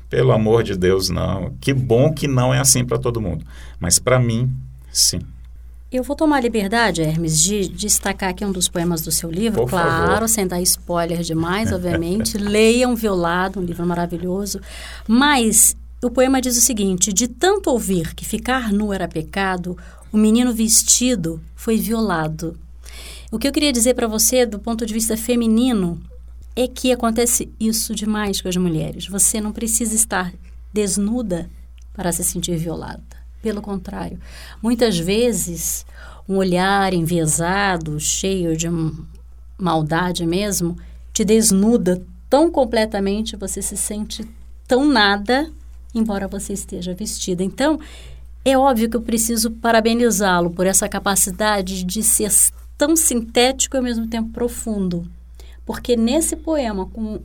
Pelo 0.10 0.32
amor 0.32 0.64
de 0.64 0.76
Deus, 0.78 1.10
não. 1.10 1.56
Que 1.60 1.74
bom 1.74 2.14
que 2.14 2.28
não 2.28 2.54
é 2.54 2.60
assim 2.60 2.86
para 2.86 2.98
todo 2.98 3.22
mundo. 3.22 3.46
Mas 3.80 3.98
para 4.00 4.20
mim, 4.20 4.52
sim. 4.92 5.20
Eu 5.92 6.02
vou 6.04 6.16
tomar 6.16 6.38
a 6.38 6.42
liberdade, 6.42 7.04
Hermes, 7.04 7.40
de 7.40 7.68
destacar 7.68 8.32
aqui 8.32 8.44
um 8.44 8.52
dos 8.52 8.68
poemas 8.68 9.02
do 9.02 9.12
seu 9.12 9.30
livro, 9.30 9.62
Por 9.62 9.70
claro, 9.70 10.14
favor. 10.14 10.28
sem 10.30 10.48
dar 10.48 10.60
spoiler 10.62 11.22
demais, 11.22 11.72
obviamente. 11.72 12.36
Leiam 12.40 12.96
Violado, 12.96 13.60
um 13.60 13.64
livro 13.64 13.86
maravilhoso. 13.86 14.60
Mas 15.08 15.76
o 16.04 16.10
poema 16.10 16.42
diz 16.42 16.58
o 16.58 16.62
seguinte: 16.62 17.14
De 17.14 17.28
tanto 17.28 17.70
ouvir 17.70 18.16
que 18.16 18.26
ficar 18.26 18.74
nu 18.74 18.92
era 18.92 19.08
pecado, 19.08 19.78
o 20.14 20.18
menino 20.18 20.54
vestido 20.54 21.42
foi 21.56 21.76
violado. 21.78 22.56
O 23.32 23.40
que 23.40 23.48
eu 23.48 23.52
queria 23.52 23.74
dizer 23.74 23.96
para 23.96 24.08
você, 24.08 24.46
do 24.46 24.60
ponto 24.60 24.86
de 24.86 24.94
vista 24.94 25.18
feminino, 25.18 26.00
é 26.56 26.68
que 26.68 26.92
acontece 26.92 27.52
isso 27.60 27.96
demais 27.96 28.40
com 28.40 28.48
as 28.48 28.56
mulheres. 28.56 29.08
Você 29.08 29.42
não 29.42 29.52
precisa 29.52 29.96
estar 29.96 30.32
desnuda 30.72 31.50
para 31.96 32.12
se 32.12 32.24
sentir 32.24 32.56
violada. 32.58 33.02
Pelo 33.42 33.60
contrário, 33.60 34.20
muitas 34.62 35.00
vezes 35.00 35.84
um 36.30 36.38
olhar 36.38 36.94
enviesado, 36.94 38.00
cheio 38.00 38.56
de 38.56 38.68
maldade 39.58 40.28
mesmo, 40.28 40.78
te 41.12 41.26
desnuda 41.26 42.06
tão 42.30 42.52
completamente, 42.52 43.36
você 43.36 43.64
se 43.64 43.76
sente 43.76 44.28
tão 44.68 44.86
nada, 44.86 45.52
embora 45.94 46.28
você 46.28 46.54
esteja 46.54 46.94
vestida. 46.94 47.44
Então, 47.44 47.80
é 48.46 48.58
óbvio 48.58 48.90
que 48.90 48.98
eu 48.98 49.02
preciso 49.02 49.52
parabenizá-lo 49.52 50.50
por 50.50 50.68
essa 50.68 50.90
capacidade 50.90 51.84
de 51.84 52.04
ser 52.04 52.32
tão 52.78 52.96
sintético 52.96 53.76
e 53.76 53.78
ao 53.78 53.84
mesmo 53.84 54.08
tempo 54.08 54.32
profundo. 54.32 55.08
Porque 55.66 55.96
nesse 55.96 56.36
poema, 56.36 56.86
com 56.88 57.22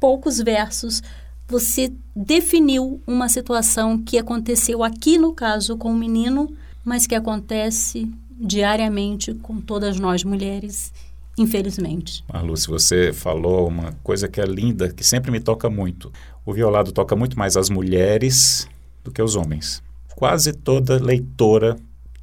poucos 0.00 0.38
versos, 0.38 1.00
você 1.46 1.92
definiu 2.14 3.00
uma 3.06 3.28
situação 3.28 3.96
que 3.96 4.18
aconteceu 4.18 4.82
aqui 4.82 5.16
no 5.16 5.32
caso 5.32 5.76
com 5.76 5.92
o 5.92 5.96
menino, 5.96 6.52
mas 6.84 7.06
que 7.06 7.14
acontece 7.14 8.10
diariamente 8.30 9.34
com 9.34 9.60
todas 9.60 10.00
nós 10.00 10.24
mulheres, 10.24 10.92
infelizmente. 11.38 12.24
Marlu, 12.32 12.56
se 12.56 12.66
você 12.66 13.12
falou 13.12 13.68
uma 13.68 13.92
coisa 14.02 14.26
que 14.26 14.40
é 14.40 14.44
linda, 14.44 14.92
que 14.92 15.04
sempre 15.04 15.30
me 15.30 15.38
toca 15.38 15.70
muito. 15.70 16.12
O 16.44 16.52
violado 16.52 16.90
toca 16.90 17.14
muito 17.14 17.38
mais 17.38 17.56
as 17.56 17.70
mulheres 17.70 18.66
do 19.04 19.12
que 19.12 19.22
os 19.22 19.36
homens 19.36 19.80
quase 20.14 20.52
toda 20.52 21.02
leitora 21.02 21.76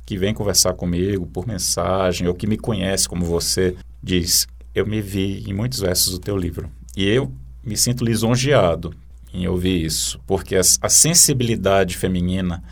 que 0.06 0.17
vem 0.17 0.34
conversar 0.34 0.73
comigo 0.73 1.28
por 1.28 1.47
mensagem 1.47 2.28
ou 2.28 2.34
que 2.34 2.47
me 2.47 2.58
conhece 2.58 3.08
como 3.08 3.25
você 3.25 3.75
diz: 4.02 4.47
Eu 4.73 4.86
me 4.86 5.02
vi 5.02 5.43
em 5.47 5.54
muitos 5.54 5.80
versos 5.80 6.12
do 6.13 6.19
teu 6.19 6.38
livro. 6.38 6.69
E 6.95 7.08
eu 7.08 7.32
me 7.63 7.78
sinto 7.78 8.04
lisonjeado 8.04 8.93
em 9.34 9.47
ouvir 9.47 9.86
isso, 9.86 10.19
porque 10.25 10.56
a, 10.56 10.62
a 10.82 10.89
sensibilidade 10.89 11.95
feminina 11.95 12.63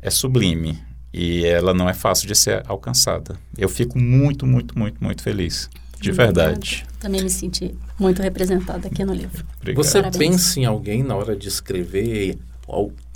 é 0.00 0.10
sublime 0.10 0.78
e 1.12 1.44
ela 1.44 1.72
não 1.72 1.88
é 1.88 1.94
fácil 1.94 2.26
de 2.26 2.34
ser 2.34 2.62
alcançada. 2.66 3.38
Eu 3.56 3.68
fico 3.68 3.98
muito, 3.98 4.46
muito, 4.46 4.78
muito, 4.78 5.02
muito 5.02 5.22
feliz. 5.22 5.68
De 6.00 6.10
verdade. 6.10 6.86
Também 6.98 7.22
me 7.22 7.28
senti 7.28 7.74
muito 7.98 8.22
representada 8.22 8.88
aqui 8.88 9.04
no 9.04 9.12
livro. 9.12 9.44
Obrigado. 9.60 9.84
Você 9.84 10.02
Parabéns. 10.02 10.32
pensa 10.32 10.60
em 10.60 10.64
alguém 10.64 11.02
na 11.02 11.14
hora 11.14 11.36
de 11.36 11.46
escrever 11.46 12.38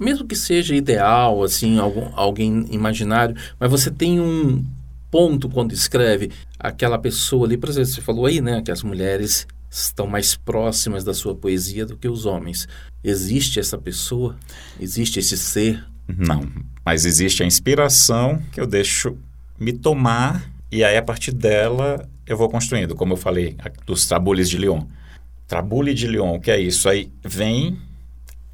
mesmo 0.00 0.26
que 0.26 0.36
seja 0.36 0.74
ideal, 0.74 1.42
assim, 1.42 1.78
algum, 1.78 2.08
alguém 2.14 2.66
imaginário, 2.70 3.36
mas 3.58 3.70
você 3.70 3.90
tem 3.90 4.20
um 4.20 4.64
ponto 5.10 5.48
quando 5.48 5.72
escreve 5.72 6.30
aquela 6.58 6.98
pessoa 6.98 7.46
ali, 7.46 7.56
por 7.56 7.68
exemplo, 7.68 7.90
você 7.90 8.00
falou 8.00 8.26
aí, 8.26 8.40
né, 8.40 8.62
que 8.62 8.70
as 8.70 8.82
mulheres 8.82 9.46
estão 9.70 10.06
mais 10.06 10.36
próximas 10.36 11.04
da 11.04 11.14
sua 11.14 11.34
poesia 11.34 11.84
do 11.84 11.96
que 11.96 12.08
os 12.08 12.26
homens. 12.26 12.68
Existe 13.02 13.58
essa 13.58 13.76
pessoa? 13.76 14.36
Existe 14.80 15.18
esse 15.18 15.36
ser? 15.36 15.84
Não, 16.06 16.48
mas 16.84 17.04
existe 17.04 17.42
a 17.42 17.46
inspiração 17.46 18.40
que 18.52 18.60
eu 18.60 18.66
deixo 18.66 19.16
me 19.58 19.72
tomar 19.72 20.50
e 20.70 20.82
aí 20.82 20.96
a 20.96 21.02
partir 21.02 21.32
dela 21.32 22.08
eu 22.26 22.36
vou 22.36 22.48
construindo, 22.48 22.94
como 22.94 23.12
eu 23.12 23.16
falei, 23.16 23.56
dos 23.86 24.06
trabules 24.06 24.48
de 24.48 24.58
Lyon. 24.58 24.82
Trabule 25.46 25.92
de 25.92 26.06
Lyon, 26.06 26.36
o 26.36 26.40
que 26.40 26.50
é 26.50 26.58
isso? 26.58 26.88
Aí 26.88 27.10
vem, 27.22 27.78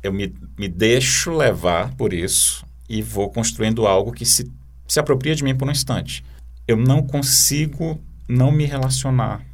eu 0.02 0.12
me, 0.12 0.34
me 0.58 0.68
deixo 0.68 1.32
levar 1.32 1.94
por 1.94 2.12
isso 2.12 2.64
e 2.88 3.02
vou 3.02 3.30
construindo 3.30 3.86
algo 3.86 4.12
que 4.12 4.24
se, 4.24 4.50
se 4.88 4.98
apropria 4.98 5.34
de 5.34 5.44
mim 5.44 5.54
por 5.54 5.68
um 5.68 5.70
instante. 5.70 6.24
Eu 6.66 6.76
não 6.76 7.02
consigo 7.02 8.00
não 8.28 8.50
me 8.50 8.64
relacionar 8.64 9.44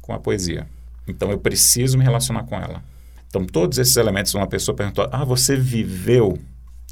com 0.00 0.12
a 0.12 0.18
poesia. 0.18 0.66
Então 1.06 1.30
eu 1.30 1.38
preciso 1.38 1.98
me 1.98 2.04
relacionar 2.04 2.44
com 2.44 2.56
ela. 2.56 2.82
Então 3.28 3.44
todos 3.44 3.78
esses 3.78 3.96
elementos, 3.96 4.34
uma 4.34 4.46
pessoa 4.46 4.76
perguntou: 4.76 5.08
"Ah, 5.10 5.24
você 5.24 5.56
viveu 5.56 6.38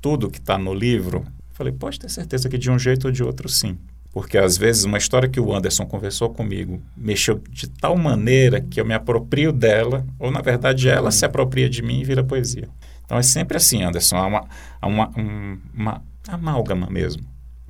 tudo 0.00 0.30
que 0.30 0.38
está 0.38 0.58
no 0.58 0.74
livro?" 0.74 1.24
Eu 1.26 1.54
falei: 1.54 1.72
"Pode 1.72 1.98
ter 1.98 2.10
certeza 2.10 2.48
que 2.48 2.58
de 2.58 2.70
um 2.70 2.78
jeito 2.78 3.06
ou 3.06 3.12
de 3.12 3.22
outro, 3.22 3.48
sim." 3.48 3.78
Porque 4.12 4.36
às 4.36 4.58
vezes 4.58 4.84
uma 4.84 4.98
história 4.98 5.28
que 5.28 5.40
o 5.40 5.54
Anderson 5.54 5.86
conversou 5.86 6.28
comigo 6.28 6.82
mexeu 6.94 7.40
de 7.50 7.68
tal 7.68 7.96
maneira 7.96 8.60
que 8.60 8.78
eu 8.78 8.84
me 8.84 8.92
aproprio 8.92 9.52
dela, 9.52 10.04
ou 10.18 10.30
na 10.30 10.42
verdade 10.42 10.88
ela 10.88 11.10
se 11.10 11.24
apropria 11.24 11.68
de 11.68 11.80
mim 11.80 12.00
e 12.00 12.04
vira 12.04 12.22
poesia. 12.22 12.68
Então 13.12 13.18
é 13.18 13.22
sempre 13.22 13.58
assim, 13.58 13.82
Anderson, 13.82 14.16
há 14.16 14.26
uma, 14.26 14.48
há 14.80 14.86
uma, 14.86 15.10
um, 15.18 15.58
uma 15.74 16.02
amálgama 16.26 16.88
mesmo 16.88 17.22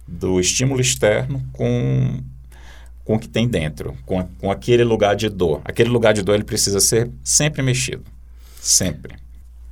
do 0.06 0.38
estímulo 0.38 0.80
externo 0.80 1.44
com 1.52 2.22
com 3.04 3.16
o 3.16 3.18
que 3.18 3.28
tem 3.28 3.48
dentro, 3.48 3.96
com, 4.06 4.22
com 4.38 4.52
aquele 4.52 4.84
lugar 4.84 5.16
de 5.16 5.28
dor. 5.28 5.60
Aquele 5.64 5.90
lugar 5.90 6.14
de 6.14 6.22
dor 6.22 6.36
ele 6.36 6.44
precisa 6.44 6.78
ser 6.78 7.10
sempre 7.24 7.60
mexido, 7.60 8.04
sempre. 8.60 9.16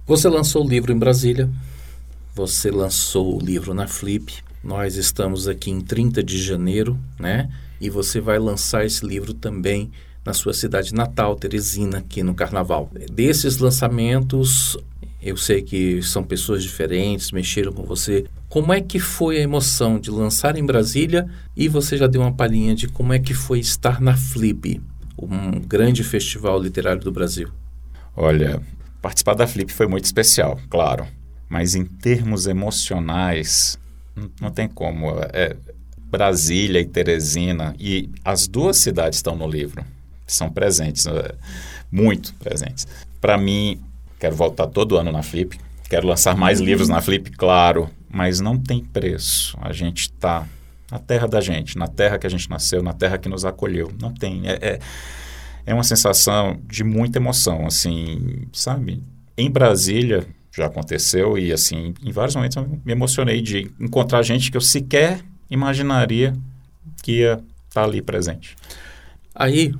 Você 0.09 0.29
lançou 0.29 0.67
o 0.67 0.69
livro 0.69 0.93
em 0.93 0.99
Brasília, 0.99 1.49
você 2.35 2.73
lançou 2.73 3.37
o 3.37 3.41
livro 3.41 3.73
na 3.73 3.87
Flip, 3.87 4.43
nós 4.65 4.97
estamos 4.97 5.47
aqui 5.47 5.71
em 5.71 5.81
30 5.81 6.21
de 6.25 6.43
janeiro, 6.43 6.99
né? 7.17 7.49
E 7.81 7.89
você 7.89 8.21
vai 8.21 8.41
lançar 8.41 8.85
esse 8.85 9.07
livro 9.07 9.33
também 9.33 9.93
na 10.25 10.33
sua 10.35 10.53
cidade 10.53 10.93
natal, 10.93 11.37
Teresina, 11.37 11.99
aqui 11.99 12.25
no 12.25 12.35
Carnaval. 12.35 12.91
Desses 13.13 13.59
lançamentos, 13.59 14.77
eu 15.23 15.37
sei 15.37 15.63
que 15.63 16.03
são 16.03 16.23
pessoas 16.23 16.63
diferentes, 16.63 17.31
mexeram 17.31 17.73
com 17.73 17.83
você. 17.83 18.25
Como 18.49 18.73
é 18.73 18.81
que 18.81 18.99
foi 18.99 19.39
a 19.39 19.43
emoção 19.43 19.99
de 19.99 20.11
lançar 20.11 20.57
em 20.57 20.65
Brasília 20.65 21.29
e 21.57 21.69
você 21.69 21.97
já 21.97 22.07
deu 22.07 22.23
uma 22.23 22.33
palhinha 22.33 22.75
de 22.75 22.89
como 22.89 23.13
é 23.13 23.19
que 23.19 23.35
foi 23.35 23.61
estar 23.61 24.01
na 24.01 24.17
Flip, 24.17 24.81
um 25.19 25.61
grande 25.61 26.03
festival 26.03 26.61
literário 26.61 27.03
do 27.03 27.13
Brasil? 27.13 27.51
Olha, 28.17 28.61
participar 29.03 29.35
da 29.35 29.47
Flip 29.47 29.73
foi 29.73 29.87
muito 29.87 30.05
especial, 30.05 30.59
claro. 30.69 31.07
Mas 31.49 31.75
em 31.75 31.85
termos 31.85 32.47
emocionais, 32.47 33.79
não 34.41 34.51
tem 34.51 34.69
como. 34.69 35.11
É, 35.33 35.57
Brasília 36.11 36.81
e 36.81 36.85
Teresina, 36.85 37.75
e 37.79 38.09
as 38.25 38.49
duas 38.49 38.79
cidades 38.79 39.19
estão 39.19 39.37
no 39.37 39.47
livro, 39.47 39.85
são 40.27 40.51
presentes, 40.51 41.07
é, 41.07 41.35
muito 41.91 42.35
presentes. 42.35 42.87
Para 43.21 43.39
mim, 43.39 43.81
quero 44.21 44.37
voltar 44.37 44.67
todo 44.67 44.97
ano 44.99 45.11
na 45.11 45.23
Flip, 45.23 45.59
quero 45.89 46.07
lançar 46.07 46.37
mais 46.37 46.61
uhum. 46.61 46.67
livros 46.67 46.89
na 46.89 47.01
Flip, 47.01 47.31
claro, 47.33 47.91
mas 48.09 48.39
não 48.39 48.59
tem 48.59 48.85
preço. 48.85 49.59
A 49.61 49.73
gente 49.73 50.03
está 50.03 50.47
na 50.93 50.99
terra 50.99 51.27
da 51.27 51.41
gente, 51.41 51.79
na 51.79 51.89
terra 51.89 52.19
que 52.19 52.27
a 52.27 52.31
gente 52.31 52.49
nasceu, 52.51 52.83
na 52.83 52.93
terra 52.93 53.17
que 53.17 53.29
nos 53.29 53.45
acolheu. 53.45 53.91
Não 54.01 54.13
tem. 54.13 54.47
É, 54.47 54.59
é, 54.61 54.79
é 55.67 55.75
uma 55.75 55.85
sensação 55.85 56.61
de 56.69 56.85
muita 56.85 57.19
emoção, 57.19 57.67
assim, 57.67 58.47
sabe? 58.53 59.03
Em 59.37 59.51
Brasília, 59.51 60.27
já 60.53 60.67
aconteceu 60.67 61.39
e 61.39 61.53
assim, 61.53 61.95
em 62.05 62.13
vários 62.13 62.35
momentos 62.35 62.57
eu 62.57 62.69
me 62.85 62.93
emocionei 62.93 63.41
de 63.41 63.71
encontrar 63.81 64.23
gente 64.23 64.51
que 64.51 64.57
eu 64.57 64.61
sequer 64.61 65.21
imaginaria 65.49 66.35
que 67.03 67.21
ia 67.21 67.41
estar 67.69 67.85
ali 67.85 68.03
presente. 68.03 68.57
Aí 69.35 69.73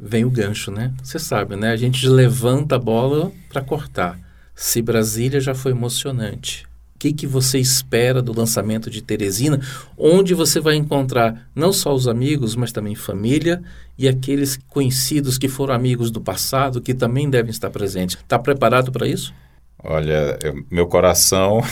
vem 0.00 0.24
o 0.24 0.30
gancho, 0.30 0.70
né? 0.70 0.92
Você 1.02 1.18
sabe, 1.18 1.56
né? 1.56 1.70
A 1.70 1.76
gente 1.76 2.08
levanta 2.08 2.76
a 2.76 2.78
bola 2.78 3.30
para 3.48 3.60
cortar. 3.60 4.18
Se 4.54 4.80
Brasília 4.80 5.40
já 5.40 5.54
foi 5.54 5.72
emocionante, 5.72 6.64
o 6.94 6.98
que, 6.98 7.12
que 7.12 7.26
você 7.26 7.58
espera 7.58 8.20
do 8.20 8.36
lançamento 8.36 8.90
de 8.90 9.02
Teresina, 9.02 9.60
onde 9.96 10.34
você 10.34 10.60
vai 10.60 10.76
encontrar 10.76 11.48
não 11.54 11.72
só 11.72 11.94
os 11.94 12.08
amigos, 12.08 12.56
mas 12.56 12.72
também 12.72 12.94
família 12.94 13.62
e 13.98 14.08
aqueles 14.08 14.58
conhecidos 14.68 15.38
que 15.38 15.48
foram 15.48 15.74
amigos 15.74 16.10
do 16.10 16.20
passado, 16.20 16.80
que 16.80 16.94
também 16.94 17.28
devem 17.28 17.50
estar 17.50 17.70
presentes. 17.70 18.16
Está 18.16 18.38
preparado 18.38 18.92
para 18.92 19.06
isso? 19.06 19.34
Olha, 19.82 20.38
eu, 20.42 20.62
meu 20.70 20.86
coração. 20.86 21.62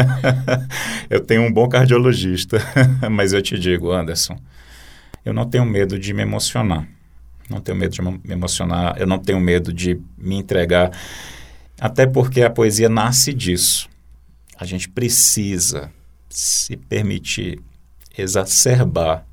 eu 1.10 1.20
tenho 1.20 1.42
um 1.42 1.52
bom 1.52 1.68
cardiologista, 1.68 2.58
mas 3.10 3.34
eu 3.34 3.42
te 3.42 3.58
digo, 3.58 3.92
Anderson, 3.92 4.38
eu 5.24 5.34
não 5.34 5.48
tenho 5.48 5.64
medo 5.66 5.98
de 5.98 6.14
me 6.14 6.22
emocionar. 6.22 6.88
Não 7.48 7.60
tenho 7.60 7.76
medo 7.76 7.92
de 7.92 8.02
me 8.02 8.20
emocionar, 8.28 8.96
eu 8.98 9.06
não 9.06 9.18
tenho 9.18 9.40
medo 9.40 9.72
de 9.72 10.00
me 10.16 10.36
entregar. 10.36 10.90
Até 11.80 12.06
porque 12.06 12.42
a 12.42 12.50
poesia 12.50 12.88
nasce 12.88 13.32
disso. 13.32 13.88
A 14.56 14.64
gente 14.64 14.88
precisa 14.88 15.90
se 16.28 16.76
permitir 16.76 17.60
exacerbar 18.16 19.26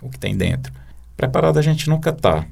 o 0.00 0.08
que 0.08 0.18
tem 0.18 0.36
dentro. 0.36 0.72
Preparado 1.16 1.58
a 1.58 1.62
gente 1.62 1.88
nunca 1.88 2.10
está, 2.10 2.46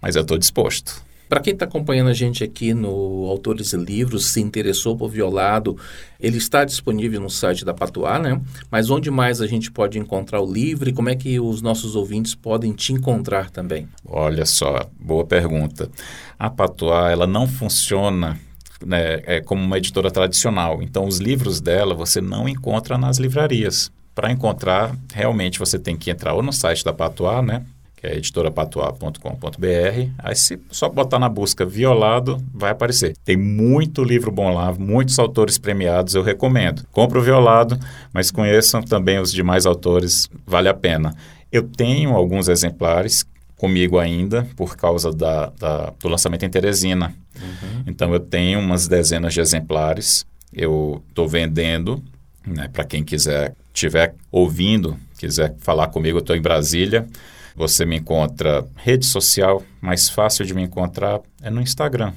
mas 0.00 0.16
eu 0.16 0.22
estou 0.22 0.38
disposto. 0.38 1.04
Para 1.32 1.40
quem 1.40 1.54
está 1.54 1.64
acompanhando 1.64 2.10
a 2.10 2.12
gente 2.12 2.44
aqui 2.44 2.74
no 2.74 3.26
Autores 3.26 3.72
e 3.72 3.76
Livros, 3.78 4.26
se 4.26 4.38
interessou 4.42 4.94
por 4.94 5.08
Violado, 5.08 5.78
ele 6.20 6.36
está 6.36 6.62
disponível 6.62 7.22
no 7.22 7.30
site 7.30 7.64
da 7.64 7.72
Patuá, 7.72 8.18
né? 8.18 8.38
Mas 8.70 8.90
onde 8.90 9.10
mais 9.10 9.40
a 9.40 9.46
gente 9.46 9.72
pode 9.72 9.98
encontrar 9.98 10.42
o 10.42 10.52
livro 10.52 10.90
e 10.90 10.92
como 10.92 11.08
é 11.08 11.16
que 11.16 11.40
os 11.40 11.62
nossos 11.62 11.96
ouvintes 11.96 12.34
podem 12.34 12.74
te 12.74 12.92
encontrar 12.92 13.48
também? 13.48 13.88
Olha 14.04 14.44
só, 14.44 14.86
boa 15.00 15.24
pergunta. 15.24 15.90
A 16.38 16.50
Patuá, 16.50 17.10
ela 17.10 17.26
não 17.26 17.48
funciona 17.48 18.38
né, 18.84 19.22
é 19.24 19.40
como 19.40 19.64
uma 19.64 19.78
editora 19.78 20.10
tradicional. 20.10 20.82
Então, 20.82 21.06
os 21.06 21.16
livros 21.16 21.62
dela 21.62 21.94
você 21.94 22.20
não 22.20 22.46
encontra 22.46 22.98
nas 22.98 23.16
livrarias. 23.16 23.90
Para 24.14 24.30
encontrar, 24.30 24.94
realmente 25.14 25.58
você 25.58 25.78
tem 25.78 25.96
que 25.96 26.10
entrar 26.10 26.34
ou 26.34 26.42
no 26.42 26.52
site 26.52 26.84
da 26.84 26.92
Patuá, 26.92 27.40
né? 27.40 27.64
Que 28.02 28.06
é 28.08 28.16
editorapatuá.com.br. 28.16 30.10
Aí 30.18 30.34
se 30.34 30.60
só 30.72 30.88
botar 30.88 31.20
na 31.20 31.28
busca 31.28 31.64
Violado, 31.64 32.44
vai 32.52 32.72
aparecer. 32.72 33.16
Tem 33.24 33.36
muito 33.36 34.02
livro 34.02 34.32
bom 34.32 34.52
lá, 34.52 34.72
muitos 34.72 35.20
autores 35.20 35.56
premiados, 35.56 36.16
eu 36.16 36.22
recomendo. 36.22 36.84
Compre 36.90 37.16
o 37.20 37.22
Violado, 37.22 37.78
mas 38.12 38.32
conheçam 38.32 38.82
também 38.82 39.20
os 39.20 39.32
demais 39.32 39.66
autores, 39.66 40.28
vale 40.44 40.68
a 40.68 40.74
pena. 40.74 41.14
Eu 41.52 41.62
tenho 41.62 42.10
alguns 42.16 42.48
exemplares 42.48 43.24
comigo 43.56 44.00
ainda, 44.00 44.48
por 44.56 44.76
causa 44.76 45.12
da, 45.12 45.52
da 45.56 45.92
do 46.00 46.08
lançamento 46.08 46.44
em 46.44 46.50
Teresina. 46.50 47.14
Uhum. 47.40 47.84
Então 47.86 48.12
eu 48.12 48.18
tenho 48.18 48.58
umas 48.58 48.88
dezenas 48.88 49.32
de 49.32 49.40
exemplares, 49.40 50.26
eu 50.52 51.00
estou 51.08 51.28
vendendo, 51.28 52.02
né, 52.44 52.66
para 52.66 52.82
quem 52.82 53.04
quiser, 53.04 53.54
estiver 53.72 54.16
ouvindo, 54.28 54.98
quiser 55.16 55.54
falar 55.60 55.86
comigo, 55.86 56.18
eu 56.18 56.22
estou 56.22 56.34
em 56.34 56.42
Brasília, 56.42 57.06
você 57.54 57.84
me 57.84 57.96
encontra 57.96 58.66
rede 58.76 59.06
social, 59.06 59.62
mais 59.80 60.08
fácil 60.08 60.44
de 60.44 60.54
me 60.54 60.62
encontrar 60.62 61.20
é 61.40 61.50
no 61.50 61.60
Instagram, 61.60 62.12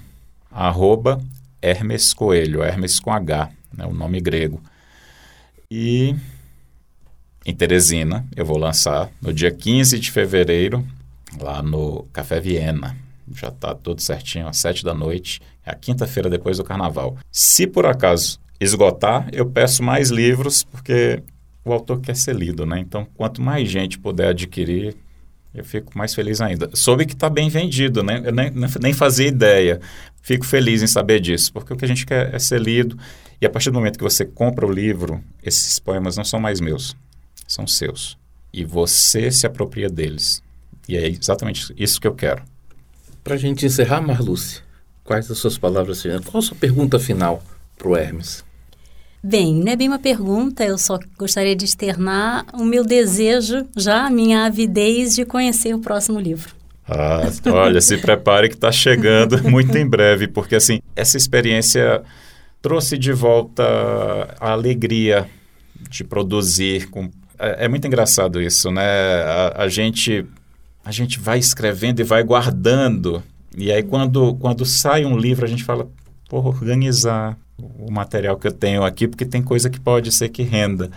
arroba 0.51 1.21
Hermes 1.61 2.13
Coelho, 2.13 2.63
Hermes 2.63 2.99
com 2.99 3.11
H, 3.11 3.49
né, 3.73 3.85
o 3.85 3.93
nome 3.93 4.19
grego. 4.21 4.61
E 5.69 6.15
em 7.45 7.53
Teresina, 7.53 8.25
eu 8.35 8.45
vou 8.45 8.57
lançar 8.57 9.09
no 9.21 9.33
dia 9.33 9.51
15 9.51 9.99
de 9.99 10.11
fevereiro, 10.11 10.85
lá 11.39 11.61
no 11.61 12.03
Café 12.13 12.39
Viena. 12.39 12.95
Já 13.33 13.49
está 13.49 13.73
tudo 13.73 14.01
certinho, 14.01 14.47
às 14.47 14.57
sete 14.57 14.83
da 14.83 14.93
noite, 14.93 15.41
é 15.65 15.71
a 15.71 15.75
quinta-feira 15.75 16.29
depois 16.29 16.57
do 16.57 16.63
carnaval. 16.63 17.17
Se 17.31 17.65
por 17.65 17.85
acaso 17.85 18.39
esgotar, 18.59 19.27
eu 19.31 19.45
peço 19.45 19.83
mais 19.83 20.09
livros, 20.09 20.63
porque 20.63 21.21
o 21.63 21.73
autor 21.73 21.99
quer 21.99 22.15
ser 22.15 22.35
lido, 22.35 22.65
né? 22.65 22.79
Então, 22.79 23.07
quanto 23.15 23.41
mais 23.41 23.69
gente 23.69 23.97
puder 23.97 24.29
adquirir, 24.29 24.95
eu 25.55 25.63
fico 25.63 25.97
mais 25.97 26.13
feliz 26.13 26.41
ainda. 26.41 26.69
Soube 26.73 27.05
que 27.05 27.13
está 27.13 27.29
bem 27.29 27.49
vendido, 27.49 28.03
né? 28.03 28.21
Eu 28.23 28.31
nem, 28.31 28.51
nem 28.81 28.93
fazia 28.93 29.27
ideia. 29.27 29.79
Fico 30.21 30.45
feliz 30.45 30.81
em 30.81 30.87
saber 30.87 31.19
disso, 31.19 31.53
porque 31.53 31.73
o 31.73 31.77
que 31.77 31.85
a 31.85 31.87
gente 31.87 32.05
quer 32.05 32.33
é 32.33 32.39
ser 32.39 32.59
lido. 32.59 32.97
E 33.39 33.45
a 33.45 33.49
partir 33.49 33.69
do 33.69 33.75
momento 33.75 33.97
que 33.97 34.03
você 34.03 34.25
compra 34.25 34.65
o 34.65 34.71
livro, 34.71 35.23
esses 35.43 35.79
poemas 35.79 36.17
não 36.17 36.23
são 36.23 36.39
mais 36.39 36.59
meus, 36.59 36.95
são 37.47 37.67
seus. 37.67 38.17
E 38.51 38.63
você 38.63 39.29
se 39.31 39.45
apropria 39.45 39.89
deles. 39.89 40.41
E 40.87 40.95
é 40.95 41.07
exatamente 41.07 41.73
isso 41.77 41.99
que 41.99 42.07
eu 42.07 42.13
quero. 42.13 42.43
Para 43.23 43.35
a 43.35 43.37
gente 43.37 43.65
encerrar, 43.65 44.01
Marluce, 44.01 44.61
quais 45.03 45.29
as 45.29 45.37
suas 45.37 45.57
palavras 45.57 46.01
finais? 46.01 46.21
Qual 46.25 46.39
a 46.39 46.45
sua 46.45 46.55
pergunta 46.55 46.99
final 46.99 47.43
para 47.77 47.87
o 47.87 47.95
Hermes? 47.95 48.43
Bem, 49.27 49.55
não 49.55 49.71
é 49.71 49.75
bem 49.75 49.87
uma 49.87 49.97
pergunta, 49.97 50.63
eu 50.63 50.77
só 50.77 50.99
gostaria 51.17 51.55
de 51.55 51.65
externar 51.65 52.45
o 52.53 52.63
meu 52.63 52.85
desejo, 52.85 53.65
já 53.75 54.05
a 54.05 54.09
minha 54.11 54.45
avidez 54.45 55.15
de 55.15 55.25
conhecer 55.25 55.73
o 55.73 55.79
próximo 55.79 56.19
livro. 56.19 56.53
Ah, 56.87 57.21
olha, 57.47 57.81
se 57.81 57.97
prepare 57.97 58.49
que 58.49 58.53
está 58.53 58.71
chegando 58.71 59.41
muito 59.49 59.75
em 59.75 59.89
breve, 59.89 60.27
porque 60.27 60.53
assim, 60.53 60.79
essa 60.95 61.17
experiência 61.17 62.03
trouxe 62.61 62.99
de 62.99 63.11
volta 63.13 63.63
a 64.39 64.51
alegria 64.51 65.27
de 65.89 66.03
produzir. 66.03 66.87
Com, 66.91 67.09
é, 67.39 67.65
é 67.65 67.67
muito 67.67 67.87
engraçado 67.87 68.39
isso, 68.39 68.69
né? 68.69 68.83
A, 69.23 69.63
a, 69.63 69.67
gente, 69.67 70.23
a 70.85 70.91
gente 70.91 71.19
vai 71.19 71.39
escrevendo 71.39 71.99
e 71.99 72.03
vai 72.03 72.23
guardando. 72.23 73.23
E 73.57 73.71
aí, 73.71 73.81
quando, 73.81 74.35
quando 74.35 74.63
sai 74.65 75.03
um 75.03 75.17
livro, 75.17 75.45
a 75.45 75.49
gente 75.49 75.63
fala, 75.63 75.89
por 76.29 76.45
organizar 76.45 77.35
o 77.57 77.91
material 77.91 78.37
que 78.37 78.47
eu 78.47 78.51
tenho 78.51 78.83
aqui, 78.83 79.07
porque 79.07 79.25
tem 79.25 79.41
coisa 79.41 79.69
que 79.69 79.79
pode 79.79 80.11
ser 80.11 80.29
que 80.29 80.43
renda. 80.43 80.89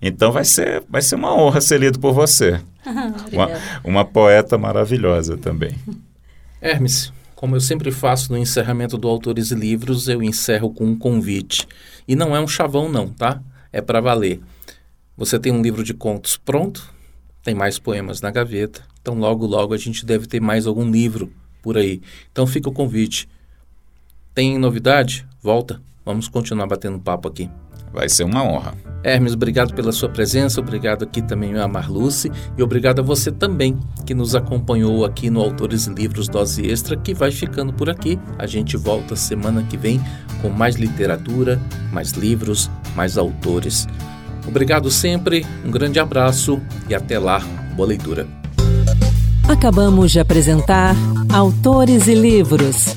Então 0.00 0.32
vai 0.32 0.44
ser, 0.44 0.82
vai 0.88 1.00
ser 1.00 1.14
uma 1.14 1.34
honra 1.34 1.60
ser 1.60 1.78
lido 1.78 1.98
por 2.00 2.12
você. 2.12 2.60
uma, 3.32 3.48
uma 3.84 4.04
poeta 4.04 4.58
maravilhosa 4.58 5.36
também. 5.36 5.74
Hermes, 6.60 7.12
como 7.36 7.56
eu 7.56 7.60
sempre 7.60 7.90
faço 7.90 8.32
no 8.32 8.38
encerramento 8.38 8.96
do 8.96 9.08
Autores 9.08 9.50
e 9.50 9.54
Livros, 9.54 10.08
eu 10.08 10.22
encerro 10.22 10.70
com 10.70 10.84
um 10.84 10.96
convite. 10.96 11.66
E 12.06 12.16
não 12.16 12.34
é 12.34 12.40
um 12.40 12.48
chavão 12.48 12.88
não, 12.88 13.08
tá? 13.08 13.40
É 13.72 13.80
para 13.80 14.00
valer. 14.00 14.40
Você 15.16 15.38
tem 15.38 15.52
um 15.52 15.62
livro 15.62 15.84
de 15.84 15.94
contos 15.94 16.36
pronto, 16.36 16.92
tem 17.42 17.54
mais 17.54 17.78
poemas 17.78 18.20
na 18.20 18.30
gaveta, 18.30 18.82
então 19.00 19.14
logo 19.14 19.46
logo 19.46 19.74
a 19.74 19.78
gente 19.78 20.06
deve 20.06 20.26
ter 20.26 20.40
mais 20.40 20.66
algum 20.66 20.90
livro 20.90 21.32
por 21.60 21.76
aí. 21.76 22.00
Então 22.30 22.46
fica 22.46 22.68
o 22.68 22.72
convite. 22.72 23.28
Tem 24.34 24.58
novidade? 24.58 25.26
Volta. 25.42 25.80
Vamos 26.04 26.28
continuar 26.28 26.66
batendo 26.66 26.98
papo 26.98 27.28
aqui. 27.28 27.50
Vai 27.92 28.08
ser 28.08 28.24
uma 28.24 28.42
honra. 28.42 28.74
Hermes, 29.04 29.34
obrigado 29.34 29.74
pela 29.74 29.92
sua 29.92 30.08
presença, 30.08 30.60
obrigado 30.60 31.02
aqui 31.02 31.20
também 31.20 31.58
a 31.58 31.66
Marluce 31.66 32.30
e 32.56 32.62
obrigado 32.62 33.00
a 33.00 33.02
você 33.02 33.30
também 33.30 33.78
que 34.06 34.14
nos 34.14 34.34
acompanhou 34.34 35.04
aqui 35.04 35.28
no 35.28 35.40
Autores 35.40 35.86
e 35.86 35.90
Livros 35.92 36.28
Dose 36.28 36.64
Extra, 36.64 36.96
que 36.96 37.12
vai 37.12 37.30
ficando 37.30 37.72
por 37.72 37.90
aqui. 37.90 38.18
A 38.38 38.46
gente 38.46 38.76
volta 38.76 39.16
semana 39.16 39.62
que 39.64 39.76
vem 39.76 40.00
com 40.40 40.48
mais 40.48 40.76
literatura, 40.76 41.60
mais 41.92 42.12
livros, 42.12 42.70
mais 42.94 43.18
autores. 43.18 43.86
Obrigado 44.46 44.90
sempre, 44.90 45.44
um 45.64 45.70
grande 45.70 45.98
abraço 45.98 46.60
e 46.88 46.94
até 46.94 47.18
lá. 47.18 47.40
Boa 47.74 47.88
leitura. 47.88 48.26
Acabamos 49.48 50.12
de 50.12 50.20
apresentar 50.20 50.94
Autores 51.32 52.06
e 52.06 52.14
Livros, 52.14 52.96